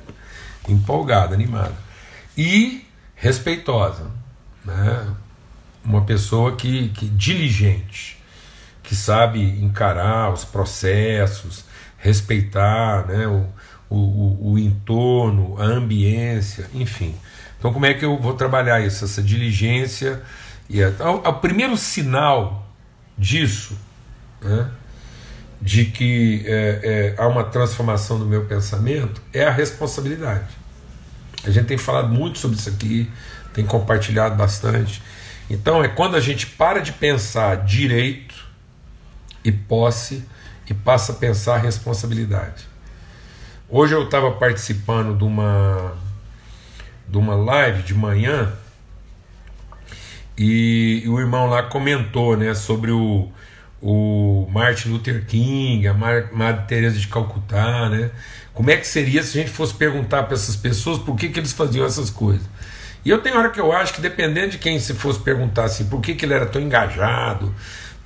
[0.68, 1.76] empolgada, animada.
[2.36, 4.10] E respeitosa.
[4.66, 5.08] Né?
[5.84, 8.12] Uma pessoa que, que diligente
[8.84, 11.63] que sabe encarar os processos,
[11.98, 13.48] respeitar né, o,
[13.89, 17.15] o, o entorno, a ambiência, enfim.
[17.58, 19.06] Então, como é que eu vou trabalhar isso?
[19.06, 20.22] Essa diligência.
[20.69, 20.89] E a,
[21.30, 22.67] o primeiro sinal
[23.17, 23.78] disso,
[24.41, 24.69] né,
[25.62, 30.50] de que é, é, há uma transformação do meu pensamento, é a responsabilidade.
[31.46, 33.10] A gente tem falado muito sobre isso aqui,
[33.54, 35.02] tem compartilhado bastante.
[35.50, 38.33] Então, é quando a gente para de pensar direito
[39.43, 40.23] e posse
[40.69, 42.65] e passa a pensar responsabilidade.
[43.69, 45.93] Hoje eu estava participando de uma
[47.08, 48.53] de uma live de manhã
[50.38, 53.29] e, o irmão lá comentou, né, sobre o,
[53.82, 58.10] o Martin Luther King, a Madre Teresa de Calcutá, né?
[58.53, 61.39] Como é que seria se a gente fosse perguntar para essas pessoas por que, que
[61.39, 62.47] eles faziam essas coisas?
[63.06, 65.86] E eu tenho hora que eu acho que dependendo de quem se fosse perguntar assim,
[65.86, 67.53] por que, que ele era tão engajado,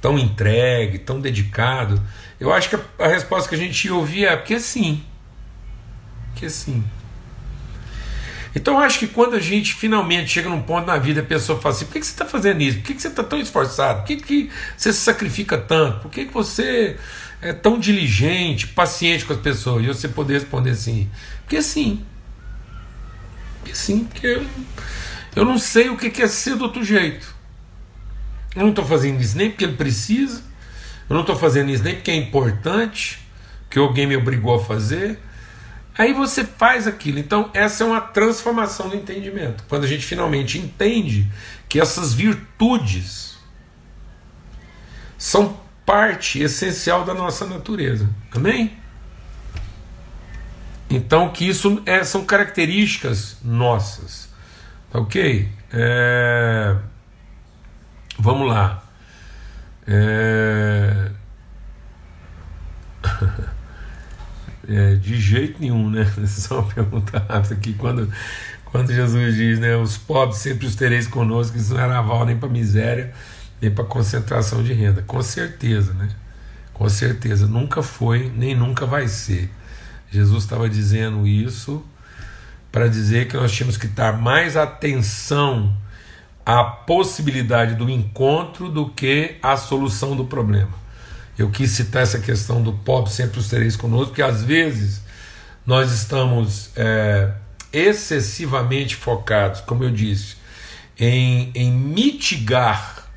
[0.07, 2.01] tão entregue, tão dedicado?
[2.39, 5.03] Eu acho que a, resposta que a gente ia ouvir é porque sim.
[6.31, 6.81] Porque sim.
[8.55, 11.59] Então eu acho que quando a gente finalmente chega num ponto na vida, a pessoa
[11.59, 12.77] fala assim: por que, você está fazendo isso?
[12.77, 13.99] Por que, você está tão esforçado?
[13.99, 15.99] Por que, que você se sacrifica tanto?
[15.99, 16.97] Por que, que você
[17.41, 19.83] é tão diligente, paciente com as pessoas?
[19.83, 22.05] E você poder responder assim: porque sim.
[23.59, 24.45] Porque sim, porque eu,
[25.35, 27.36] eu não sei o que é ser do outro jeito.
[28.57, 30.41] Eu não estou fazendo isso nem porque ele precisa,
[31.07, 33.19] eu não estou fazendo isso nem porque é importante,
[33.69, 35.19] que alguém me obrigou a fazer.
[35.95, 37.19] Aí você faz aquilo.
[37.19, 39.63] Então, essa é uma transformação do entendimento.
[39.69, 41.31] Quando a gente finalmente entende
[41.69, 43.37] que essas virtudes
[45.19, 48.09] são parte essencial da nossa natureza.
[48.35, 48.75] Amém?
[50.89, 54.29] Então, que isso é, são características nossas.
[54.91, 55.47] Tá ok?
[55.71, 56.75] É.
[58.19, 58.83] Vamos lá.
[59.87, 61.11] É...
[64.67, 64.95] é...
[64.95, 66.05] de jeito nenhum, né?
[66.25, 67.73] Só uma pergunta rápida aqui.
[67.73, 68.11] Quando,
[68.65, 69.75] quando Jesus diz, né?
[69.77, 73.13] Os pobres sempre os tereis conosco, isso não era aval nem para miséria,
[73.61, 75.01] nem para concentração de renda.
[75.03, 76.09] Com certeza, né?
[76.73, 77.45] Com certeza.
[77.45, 79.51] Nunca foi, nem nunca vai ser.
[80.09, 81.85] Jesus estava dizendo isso
[82.71, 85.75] para dizer que nós tínhamos que dar mais atenção
[86.47, 90.71] a possibilidade do encontro do que a solução do problema.
[91.37, 95.01] Eu quis citar essa questão do pobre sempre os tereis conosco, porque às vezes
[95.65, 97.33] nós estamos é,
[97.73, 100.37] excessivamente focados, como eu disse,
[100.97, 103.09] em, em mitigar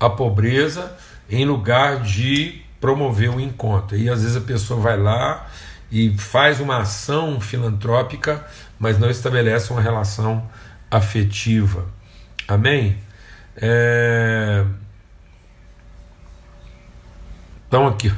[0.00, 0.96] a pobreza
[1.28, 3.94] em lugar de promover o encontro.
[3.94, 5.46] E às vezes a pessoa vai lá
[5.92, 8.42] e faz uma ação filantrópica,
[8.78, 10.48] mas não estabelece uma relação
[10.90, 11.99] afetiva.
[12.50, 12.98] Amém?
[13.56, 14.64] É...
[17.68, 18.12] Então aqui,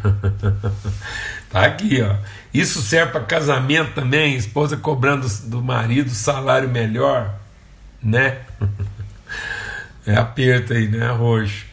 [1.51, 2.17] tá aqui, ó.
[2.55, 7.35] Isso serve para casamento também, esposa cobrando do marido salário melhor,
[8.03, 8.39] né?
[10.05, 11.65] É aperto aí, né, roxo.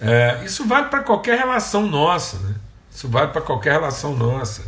[0.00, 2.54] É, isso vale para qualquer relação nossa, né?
[2.88, 4.62] Isso vale para qualquer relação nossa.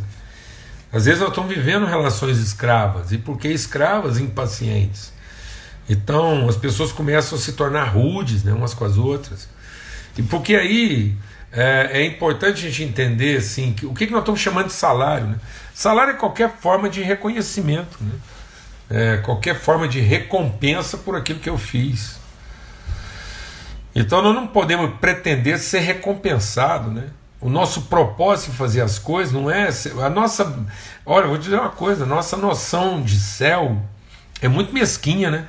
[0.91, 4.19] Às vezes nós estamos vivendo relações escravas, e por que escravas?
[4.19, 5.13] Impacientes.
[5.89, 9.47] Então as pessoas começam a se tornar rudes né, umas com as outras.
[10.17, 11.15] E porque aí
[11.51, 14.73] é, é importante a gente entender assim, que, o que, que nós estamos chamando de
[14.73, 15.27] salário.
[15.27, 15.39] Né?
[15.73, 18.11] Salário é qualquer forma de reconhecimento, né?
[18.89, 22.19] é, qualquer forma de recompensa por aquilo que eu fiz.
[23.95, 27.05] Então nós não podemos pretender ser recompensado, né?
[27.39, 29.69] O nosso propósito em fazer as coisas não é.
[30.03, 30.65] A nossa.
[31.05, 33.81] Olha, vou dizer uma coisa: a nossa noção de céu
[34.41, 35.47] é muito mesquinha, né?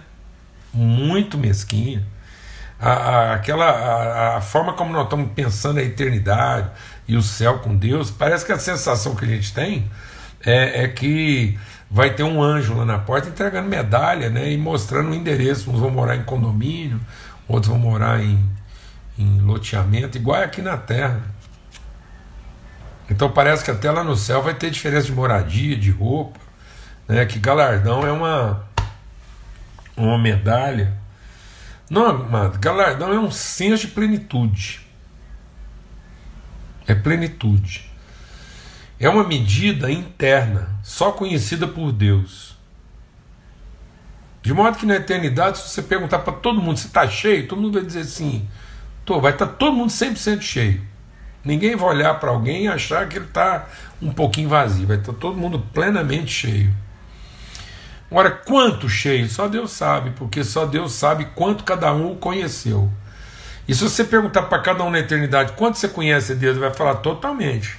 [0.73, 2.05] Muito mesquinha.
[2.81, 6.71] A, a, aquela a, a, forma como nós estamos pensando a eternidade
[7.09, 9.91] e o céu com Deus, parece que a sensação que a gente tem
[10.45, 11.59] é, é que
[11.91, 15.71] vai ter um anjo lá na porta entregando medalha né, e mostrando o endereço.
[15.71, 17.01] Uns vão morar em condomínio,
[17.49, 18.39] outros vão morar em,
[19.19, 21.21] em loteamento, igual é aqui na terra.
[23.11, 26.39] Então parece que até lá no céu vai ter diferença de moradia, de roupa,
[27.09, 28.68] né, que galardão é uma
[29.99, 30.97] uma medalha.
[31.91, 34.81] Não, amado, galardão é um senso de plenitude.
[36.87, 37.91] É plenitude.
[39.01, 42.57] É uma medida interna, só conhecida por Deus.
[44.43, 47.61] De modo que na eternidade, se você perguntar para todo mundo se está cheio, todo
[47.61, 48.49] mundo vai dizer assim:
[49.05, 50.83] Tô, vai estar tá todo mundo 100% cheio.
[51.45, 53.67] Ninguém vai olhar para alguém e achar que ele está
[54.03, 56.75] um pouquinho vazio, vai estar tá todo mundo plenamente cheio.
[58.11, 59.29] Agora, quanto cheio?
[59.29, 62.91] Só Deus sabe, porque só Deus sabe quanto cada um o conheceu.
[63.67, 66.75] E se você perguntar para cada um na eternidade quanto você conhece Deus, ele vai
[66.75, 67.79] falar totalmente.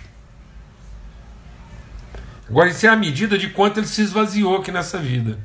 [2.48, 5.40] Agora, isso é a medida de quanto ele se esvaziou aqui nessa vida.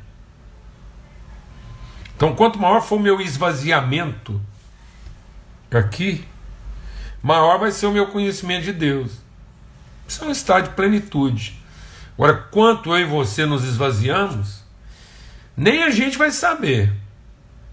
[2.17, 4.41] Então, quanto maior for o meu esvaziamento
[5.71, 6.27] aqui,
[7.23, 9.13] maior vai ser o meu conhecimento de Deus.
[10.07, 11.61] Isso é um estado de plenitude.
[12.15, 14.64] Agora, quanto eu e você nos esvaziamos,
[15.57, 16.93] nem a gente vai saber,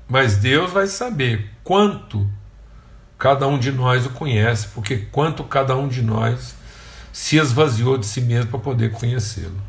[0.07, 2.29] mas Deus vai saber quanto
[3.17, 6.55] cada um de nós o conhece, porque quanto cada um de nós
[7.13, 9.61] se esvaziou de si mesmo para poder conhecê-lo.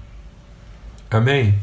[1.11, 1.59] Amém?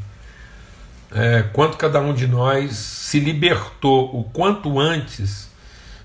[1.12, 5.50] É, quanto cada um de nós se libertou o quanto antes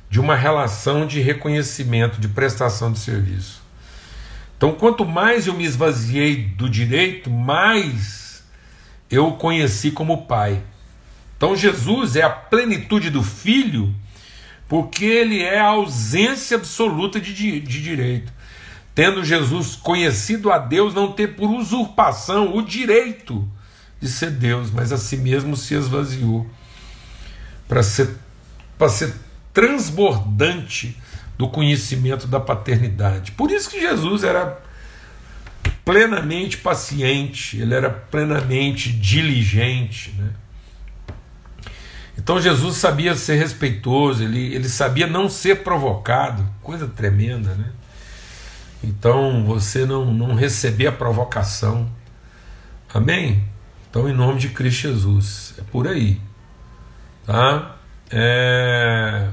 [0.09, 3.61] de uma relação de reconhecimento, de prestação de serviço.
[4.57, 8.24] Então, quanto mais eu me esvaziei do direito, mais
[9.15, 10.63] eu o conheci como Pai.
[11.37, 13.95] Então Jesus é a plenitude do Filho,
[14.69, 18.33] porque ele é a ausência absoluta de, de direito.
[18.95, 23.47] Tendo Jesus conhecido a Deus, não ter por usurpação o direito
[24.01, 26.47] de ser Deus, mas a si mesmo se esvaziou
[27.67, 28.17] para ser,
[28.91, 29.15] ser
[29.53, 30.97] transbordante
[31.37, 33.33] do conhecimento da paternidade.
[33.33, 34.61] Por isso que Jesus era
[35.85, 40.15] plenamente paciente, ele era plenamente diligente.
[40.19, 40.31] Né?
[42.17, 47.71] Então Jesus sabia ser respeitoso, ele, ele sabia não ser provocado, coisa tremenda, né?
[48.83, 51.91] Então você não, não receber a provocação.
[52.93, 53.45] Amém?
[53.91, 56.21] Então, em nome de Cristo Jesus, é por aí.
[57.25, 57.77] Tá?
[58.11, 59.29] É...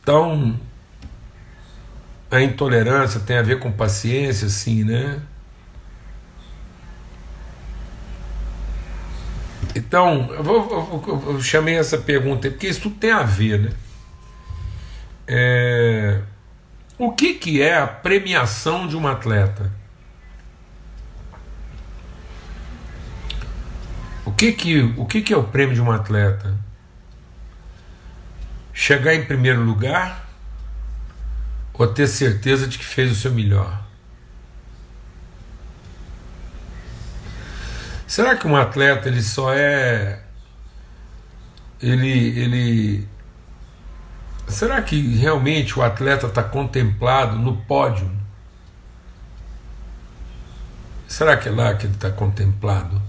[0.00, 0.58] Então,
[2.34, 5.20] a intolerância tem a ver com paciência, sim, né?
[9.74, 13.70] Então, eu, vou, eu, eu, chamei essa pergunta porque isso tudo tem a ver, né?
[15.26, 16.20] É,
[16.98, 19.70] o que, que é a premiação de um atleta?
[24.24, 26.56] O que que, o que, que é o prêmio de um atleta?
[28.72, 30.23] Chegar em primeiro lugar?
[31.74, 33.82] Ou ter certeza de que fez o seu melhor?
[38.06, 40.24] Será que um atleta ele só é
[41.84, 43.08] ele, ele.
[44.48, 48.10] Será que realmente o atleta está contemplado no pódio?
[51.06, 53.00] Será que é lá que ele está contemplado?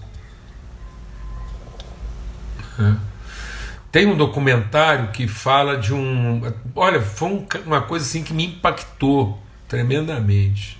[3.95, 6.41] Tem um documentário que fala de um.
[6.75, 10.77] Olha, foi um, uma coisa assim que me impactou tremendamente.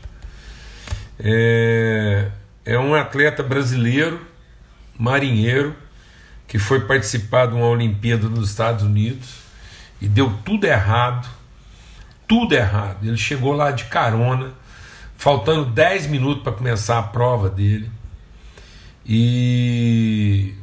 [1.18, 2.30] É,
[2.66, 4.20] é um atleta brasileiro,
[5.00, 5.74] marinheiro,
[6.46, 9.36] que foi participar de uma Olimpíada nos Estados Unidos
[10.02, 11.26] e deu tudo errado.
[12.28, 13.08] Tudo errado.
[13.08, 14.52] Ele chegou lá de carona,
[15.16, 17.90] faltando 10 minutos para começar a prova dele.
[19.06, 20.54] E,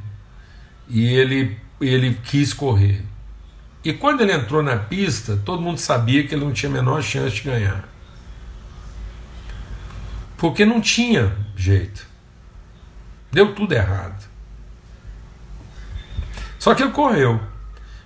[0.87, 3.05] e ele, ele quis correr.
[3.85, 7.03] E quando ele entrou na pista, todo mundo sabia que ele não tinha a menor
[7.03, 7.89] chance de ganhar.
[10.37, 12.07] Porque não tinha jeito.
[13.31, 14.29] Deu tudo errado.
[16.59, 17.41] Só que ele correu.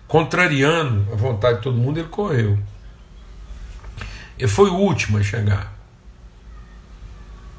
[0.09, 2.59] Contrariando a vontade de todo mundo, ele correu.
[4.39, 5.74] Ele foi o último a chegar.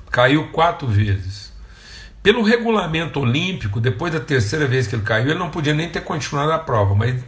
[0.10, 1.54] Caiu quatro vezes.
[2.28, 6.02] Pelo regulamento olímpico, depois da terceira vez que ele caiu, ele não podia nem ter
[6.02, 7.24] continuado a prova, mas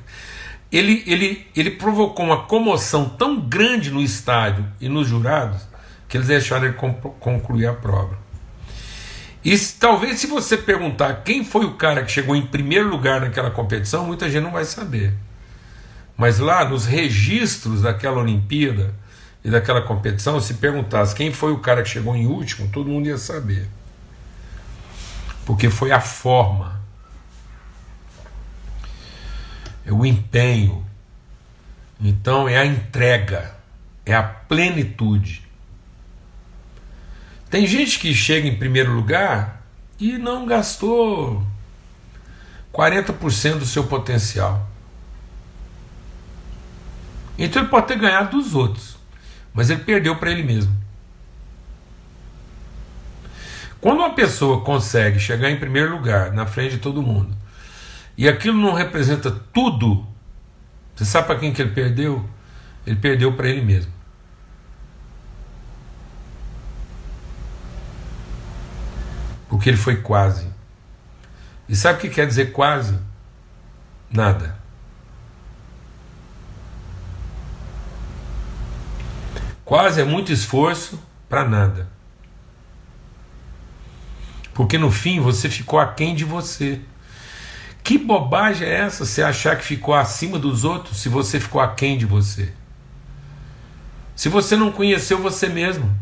[0.70, 5.62] ele, ele, ele provocou uma comoção tão grande no estádio e nos jurados
[6.06, 6.76] que eles deixaram ele
[7.18, 8.18] concluir a prova.
[9.41, 13.52] E talvez se você perguntar quem foi o cara que chegou em primeiro lugar naquela
[13.52, 15.14] competição, muita gente não vai saber.
[16.18, 18.93] Mas lá nos registros daquela Olimpíada
[19.45, 23.08] e daquela competição, se perguntasse quem foi o cara que chegou em último, todo mundo
[23.08, 23.79] ia saber.
[25.50, 26.80] Porque foi a forma,
[29.84, 30.86] é o empenho,
[32.00, 33.56] então é a entrega,
[34.06, 35.41] é a plenitude.
[37.50, 39.64] Tem gente que chega em primeiro lugar
[40.00, 41.43] e não gastou
[42.72, 44.70] 40% do seu potencial.
[47.39, 49.00] Então ele pode ter ganhado dos outros,
[49.52, 50.72] mas ele perdeu para ele mesmo.
[53.82, 57.36] Quando uma pessoa consegue chegar em primeiro lugar, na frente de todo mundo,
[58.18, 60.06] e aquilo não representa tudo,
[60.96, 62.28] você sabe para quem que ele perdeu?
[62.86, 64.00] Ele perdeu para ele mesmo.
[69.50, 70.48] porque ele foi quase.
[71.68, 72.98] E sabe o que quer dizer quase?
[74.10, 74.58] Nada.
[79.66, 81.90] Quase é muito esforço para nada.
[84.60, 86.82] Porque no fim você ficou aquém de você.
[87.82, 91.97] Que bobagem é essa você achar que ficou acima dos outros se você ficou aquém
[91.97, 92.51] de você?
[94.14, 95.97] Se você não conheceu você mesmo.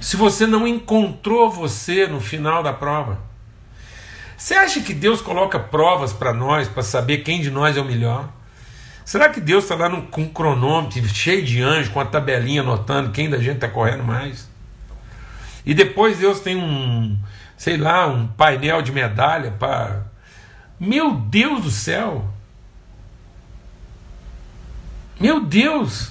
[0.00, 3.18] se você não encontrou você no final da prova?
[4.36, 7.84] Você acha que Deus coloca provas para nós para saber quem de nós é o
[7.84, 8.28] melhor?
[9.04, 12.60] Será que Deus está lá num, com um cronômetro cheio de anjos, com a tabelinha
[12.60, 14.49] anotando quem da gente está correndo mais?
[15.64, 17.18] E depois Deus tem um,
[17.56, 20.06] sei lá, um painel de medalha para.
[20.78, 22.32] Meu Deus do céu!
[25.20, 26.10] Meu Deus!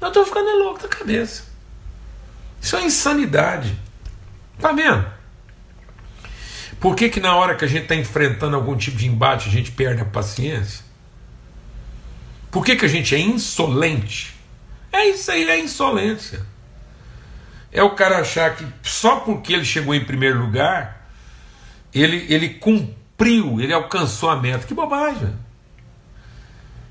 [0.00, 1.44] Eu estou ficando louco da cabeça.
[2.60, 3.74] Isso é insanidade.
[4.58, 5.06] Tá vendo?
[6.78, 9.52] Por que, que na hora que a gente está enfrentando algum tipo de embate a
[9.52, 10.84] gente perde a paciência?
[12.50, 14.34] Por que, que a gente é insolente?
[14.92, 16.44] É isso aí, é insolência.
[17.72, 21.06] É o cara achar que só porque ele chegou em primeiro lugar,
[21.94, 24.66] ele, ele cumpriu, ele alcançou a meta.
[24.66, 25.32] Que bobagem.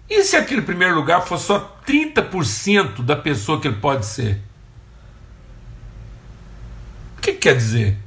[0.09, 4.41] E se aquele primeiro lugar for só 30% da pessoa que ele pode ser?
[7.17, 7.97] O que, que quer dizer?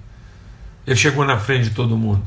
[0.87, 2.27] Ele chegou na frente de todo mundo.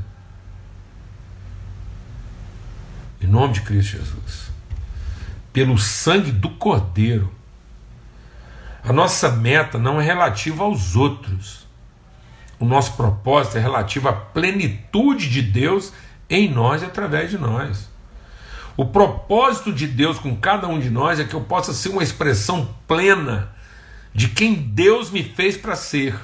[3.19, 4.51] Em nome de Cristo Jesus.
[5.51, 7.33] Pelo sangue do Cordeiro.
[8.87, 11.65] A nossa meta não é relativa aos outros.
[12.59, 15.91] O nosso propósito é relativo à plenitude de Deus
[16.29, 17.89] em nós e através de nós.
[18.77, 22.03] O propósito de Deus com cada um de nós é que eu possa ser uma
[22.03, 23.49] expressão plena
[24.13, 26.17] de quem Deus me fez para ser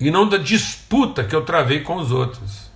[0.00, 2.70] e não da disputa que eu travei com os outros.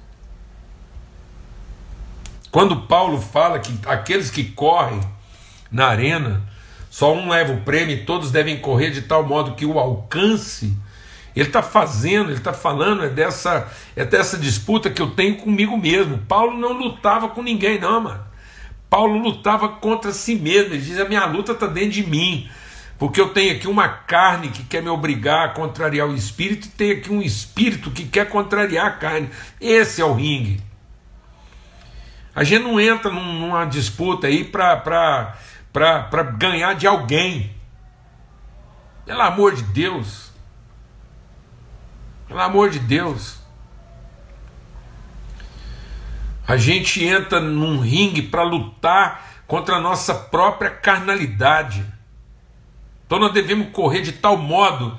[2.53, 5.01] Quando Paulo fala que aqueles que correm
[5.71, 6.43] na arena,
[6.97, 10.75] só um leva o prêmio e todos devem correr de tal modo que o alcance,
[11.37, 15.77] ele está fazendo, ele está falando é dessa, é dessa disputa que eu tenho comigo
[15.77, 16.17] mesmo.
[16.27, 18.25] Paulo não lutava com ninguém, não, mano.
[18.89, 20.73] Paulo lutava contra si mesmo.
[20.73, 22.49] Ele diz: a minha luta está dentro de mim.
[22.99, 26.71] Porque eu tenho aqui uma carne que quer me obrigar a contrariar o espírito, e
[26.71, 29.29] tenho aqui um espírito que quer contrariar a carne.
[29.61, 30.63] Esse é o ringue.
[32.35, 35.37] A gente não entra numa disputa aí para
[36.39, 37.55] ganhar de alguém.
[39.05, 40.33] Pelo amor de Deus.
[42.27, 43.39] Pelo amor de Deus.
[46.47, 51.85] A gente entra num ringue para lutar contra a nossa própria carnalidade.
[53.07, 54.99] Então nós devemos correr de tal modo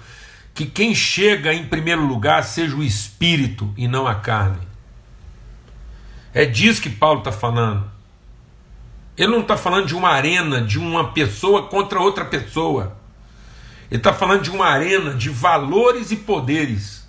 [0.54, 4.66] que quem chega em primeiro lugar seja o espírito e não a carne.
[6.34, 7.97] É disso que Paulo está falando.
[9.18, 12.96] Ele não está falando de uma arena, de uma pessoa contra outra pessoa.
[13.90, 17.08] Ele está falando de uma arena de valores e poderes.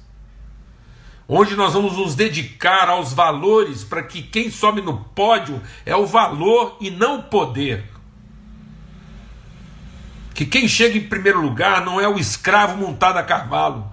[1.28, 6.06] Onde nós vamos nos dedicar aos valores para que quem sobe no pódio é o
[6.06, 7.84] valor e não o poder.
[10.32, 13.92] Que quem chega em primeiro lugar não é o escravo montado a cavalo,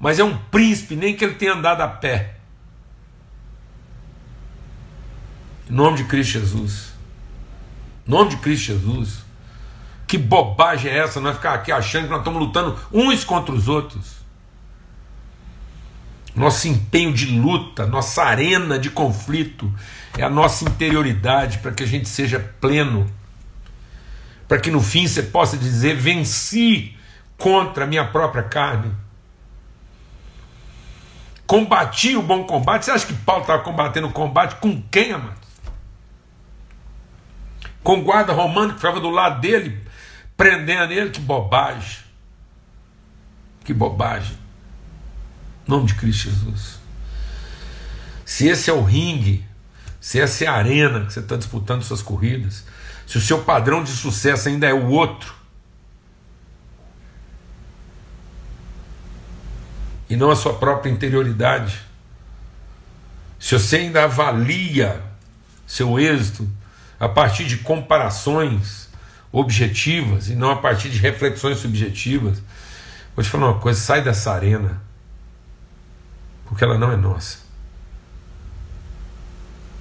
[0.00, 2.36] mas é um príncipe, nem que ele tenha andado a pé.
[5.68, 6.92] Em nome de Cristo Jesus.
[8.06, 9.24] Nome de Cristo Jesus.
[10.06, 11.20] Que bobagem é essa?
[11.20, 14.22] Nós ficar aqui achando que nós estamos lutando uns contra os outros.
[16.34, 19.72] Nosso empenho de luta, nossa arena de conflito
[20.16, 23.10] é a nossa interioridade para que a gente seja pleno.
[24.48, 26.96] Para que no fim você possa dizer: venci
[27.38, 28.92] contra a minha própria carne.
[31.46, 32.86] Combati o bom combate.
[32.86, 35.41] Você acha que Paulo estava combatendo o combate com quem, amado?
[37.82, 39.80] Com o guarda romano que ficava do lado dele,
[40.36, 41.10] prendendo ele.
[41.10, 41.98] Que bobagem!
[43.64, 44.38] Que bobagem!
[45.66, 46.80] Em nome de Cristo Jesus.
[48.24, 49.44] Se esse é o ringue,
[50.00, 52.64] se essa é a arena que você está disputando suas corridas,
[53.06, 55.34] se o seu padrão de sucesso ainda é o outro,
[60.08, 61.80] e não a sua própria interioridade,
[63.38, 65.02] se você ainda avalia
[65.66, 66.48] seu êxito
[67.02, 68.88] a partir de comparações
[69.32, 72.40] objetivas e não a partir de reflexões subjetivas.
[73.16, 74.80] Vou te falar uma coisa: sai dessa arena,
[76.46, 77.38] porque ela não é nossa.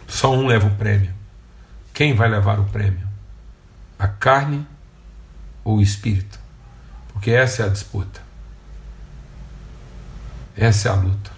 [0.07, 1.13] Só um leva o prêmio.
[1.93, 3.07] Quem vai levar o prêmio?
[3.99, 4.65] A carne
[5.63, 6.39] ou o espírito?
[7.09, 8.19] Porque essa é a disputa.
[10.57, 11.30] Essa é a luta.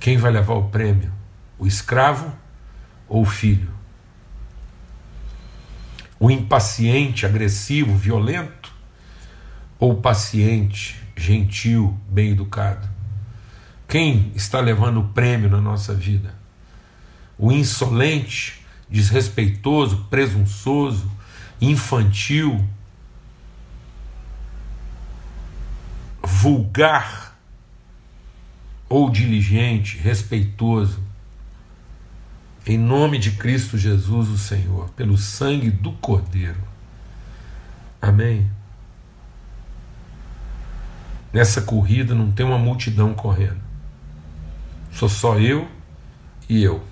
[0.00, 1.12] Quem vai levar o prêmio?
[1.58, 2.32] O escravo
[3.08, 3.75] ou o filho?
[6.18, 8.72] O impaciente, agressivo, violento?
[9.78, 12.88] Ou o paciente, gentil, bem educado?
[13.86, 16.34] Quem está levando o prêmio na nossa vida?
[17.38, 21.10] O insolente, desrespeitoso, presunçoso,
[21.60, 22.66] infantil,
[26.22, 27.36] vulgar
[28.88, 31.05] ou diligente, respeitoso,
[32.66, 36.60] em nome de Cristo Jesus, o Senhor, pelo sangue do Cordeiro.
[38.02, 38.50] Amém.
[41.32, 43.60] Nessa corrida não tem uma multidão correndo.
[44.90, 45.68] Sou só eu
[46.48, 46.82] e eu.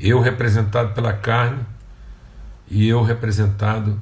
[0.00, 1.64] Eu representado pela carne
[2.68, 4.00] e eu representado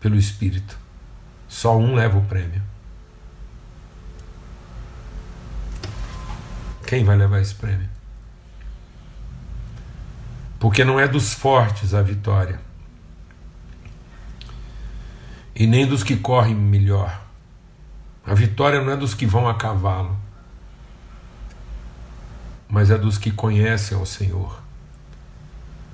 [0.00, 0.76] pelo Espírito.
[1.48, 2.62] Só um leva o prêmio.
[6.86, 7.91] Quem vai levar esse prêmio?
[10.62, 12.60] Porque não é dos fortes a vitória,
[15.56, 17.20] e nem dos que correm melhor.
[18.24, 20.16] A vitória não é dos que vão a cavalo,
[22.68, 24.62] mas é dos que conhecem ao Senhor,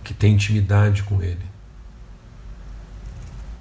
[0.05, 1.47] que têm intimidade com Ele.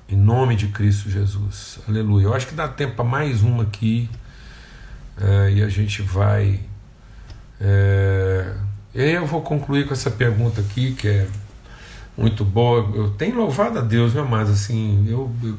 [0.10, 1.80] Em nome de Cristo Jesus.
[1.88, 2.26] Aleluia.
[2.26, 4.10] Eu acho que dá tempo para mais uma aqui.
[5.18, 6.60] É, e a gente vai.
[7.62, 8.58] É,
[8.98, 11.28] e aí eu vou concluir com essa pergunta aqui, que é
[12.18, 12.92] muito boa.
[12.96, 15.56] Eu tenho louvado a Deus, meu mas assim, eu, eu,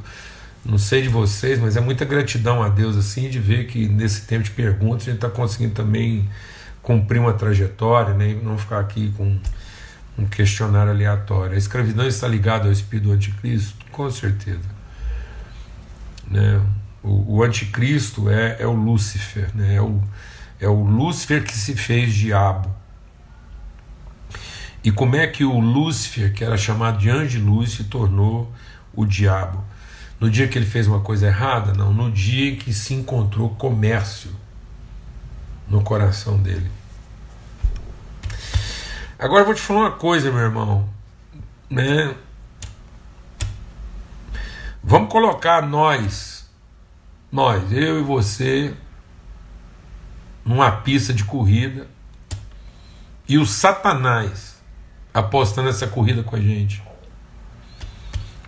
[0.65, 4.23] não sei de vocês, mas é muita gratidão a Deus assim de ver que nesse
[4.23, 6.29] tempo de perguntas a gente está conseguindo também
[6.83, 8.31] cumprir uma trajetória, né?
[8.31, 9.39] E não ficar aqui com
[10.19, 11.55] um questionário aleatório.
[11.55, 13.87] A escravidão está ligada ao espírito do anticristo?
[13.93, 14.69] Com certeza.
[16.29, 16.61] Né?
[17.05, 19.77] O, o anticristo é, é o Lúcifer, né?
[19.77, 20.03] é, o,
[20.59, 22.69] é o Lúcifer que se fez diabo.
[24.89, 28.51] E como é que o Lúcifer, que era chamado de anjo de luz, se tornou
[28.95, 29.63] o diabo?
[30.19, 31.75] No dia que ele fez uma coisa errada?
[31.75, 34.35] Não, no dia em que se encontrou comércio
[35.69, 36.71] no coração dele.
[39.19, 40.89] Agora eu vou te falar uma coisa, meu irmão.
[41.69, 42.15] Né?
[44.83, 46.49] Vamos colocar nós,
[47.31, 48.75] nós, eu e você,
[50.47, 51.87] numa pista de corrida
[53.29, 54.48] e o Satanás
[55.19, 56.83] apostando essa corrida com a gente.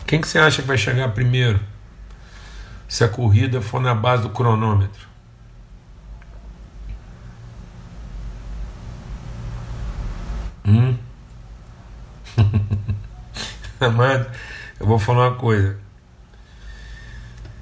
[0.07, 1.61] Quem que você acha que vai chegar primeiro?
[2.89, 5.09] Se a corrida for na base do cronômetro.
[10.65, 10.97] Hum?
[13.81, 14.31] Amado,
[14.79, 15.79] eu vou falar uma coisa.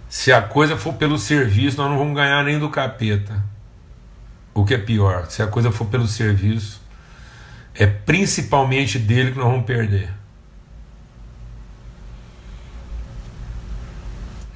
[0.08, 3.42] Se a coisa for pelo serviço, nós não vamos ganhar nem do capeta.
[4.52, 6.80] O que é pior, se a coisa for pelo serviço,
[7.78, 10.12] é principalmente dele que nós vamos perder.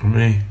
[0.00, 0.44] Amém?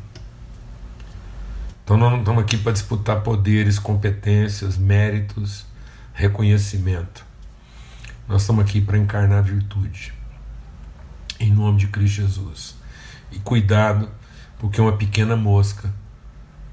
[1.84, 5.66] Então nós não estamos aqui para disputar poderes, competências, méritos,
[6.14, 7.26] reconhecimento.
[8.26, 10.14] Nós estamos aqui para encarnar virtude.
[11.38, 12.78] Em nome de Cristo Jesus.
[13.34, 14.10] E cuidado,
[14.58, 15.94] porque uma pequena mosca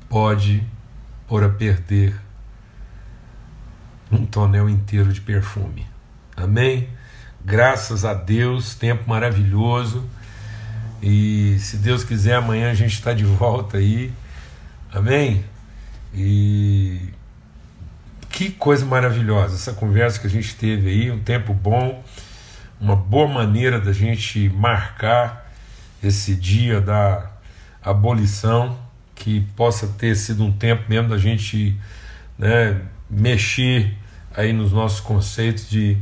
[0.09, 0.65] pode
[1.27, 2.28] pôr a perder
[4.11, 5.87] um tonel inteiro de perfume.
[6.37, 6.89] Amém?
[7.45, 10.05] Graças a Deus, tempo maravilhoso.
[11.03, 14.13] E se Deus quiser, amanhã a gente está de volta aí.
[14.93, 15.45] Amém?
[16.15, 17.13] E
[18.31, 22.05] que coisa maravilhosa essa conversa que a gente teve aí, um tempo bom,
[22.81, 25.51] uma boa maneira da gente marcar
[26.03, 27.31] esse dia da
[27.83, 28.79] abolição,
[29.15, 31.77] que possa ter sido um tempo mesmo da gente
[32.39, 33.97] né, mexer
[34.35, 35.97] aí nos nossos conceitos de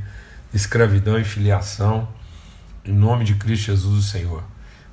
[0.52, 2.08] escravidão e filiação,
[2.84, 4.42] em nome de Cristo Jesus, o Senhor.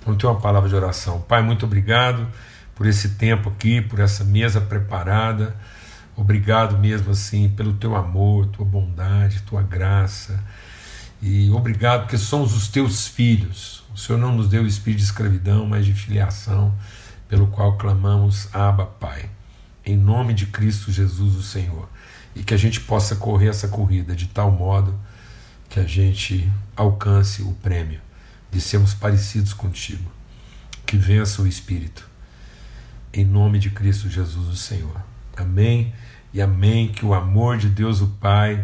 [0.06, 1.22] Vamos ter uma palavra de oração.
[1.22, 2.28] Pai, muito obrigado
[2.76, 5.56] por esse tempo aqui, por essa mesa preparada.
[6.16, 10.44] Obrigado mesmo assim pelo teu amor, tua bondade, tua graça.
[11.22, 13.84] E obrigado porque somos os teus filhos.
[13.94, 16.74] O Senhor não nos deu o espírito de escravidão, mas de filiação,
[17.30, 19.30] pelo qual clamamos Abba, Pai.
[19.86, 21.88] Em nome de Cristo Jesus, o Senhor
[22.36, 24.98] e que a gente possa correr essa corrida de tal modo
[25.70, 28.00] que a gente alcance o prêmio
[28.52, 30.12] de sermos parecidos contigo.
[30.86, 32.08] Que vença o Espírito.
[33.12, 34.96] Em nome de Cristo Jesus, o Senhor.
[35.36, 35.94] Amém
[36.34, 36.92] e amém.
[36.92, 38.64] Que o amor de Deus, o Pai,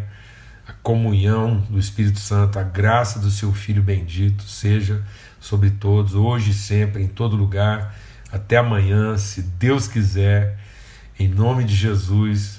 [0.67, 5.03] a comunhão do Espírito Santo, a graça do seu Filho bendito seja
[5.39, 7.95] sobre todos, hoje e sempre, em todo lugar.
[8.32, 10.59] Até amanhã, se Deus quiser.
[11.17, 12.59] Em nome de Jesus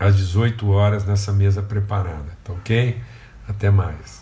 [0.00, 2.98] às 18 horas nessa mesa preparada, tá ok?
[3.46, 4.19] Até mais.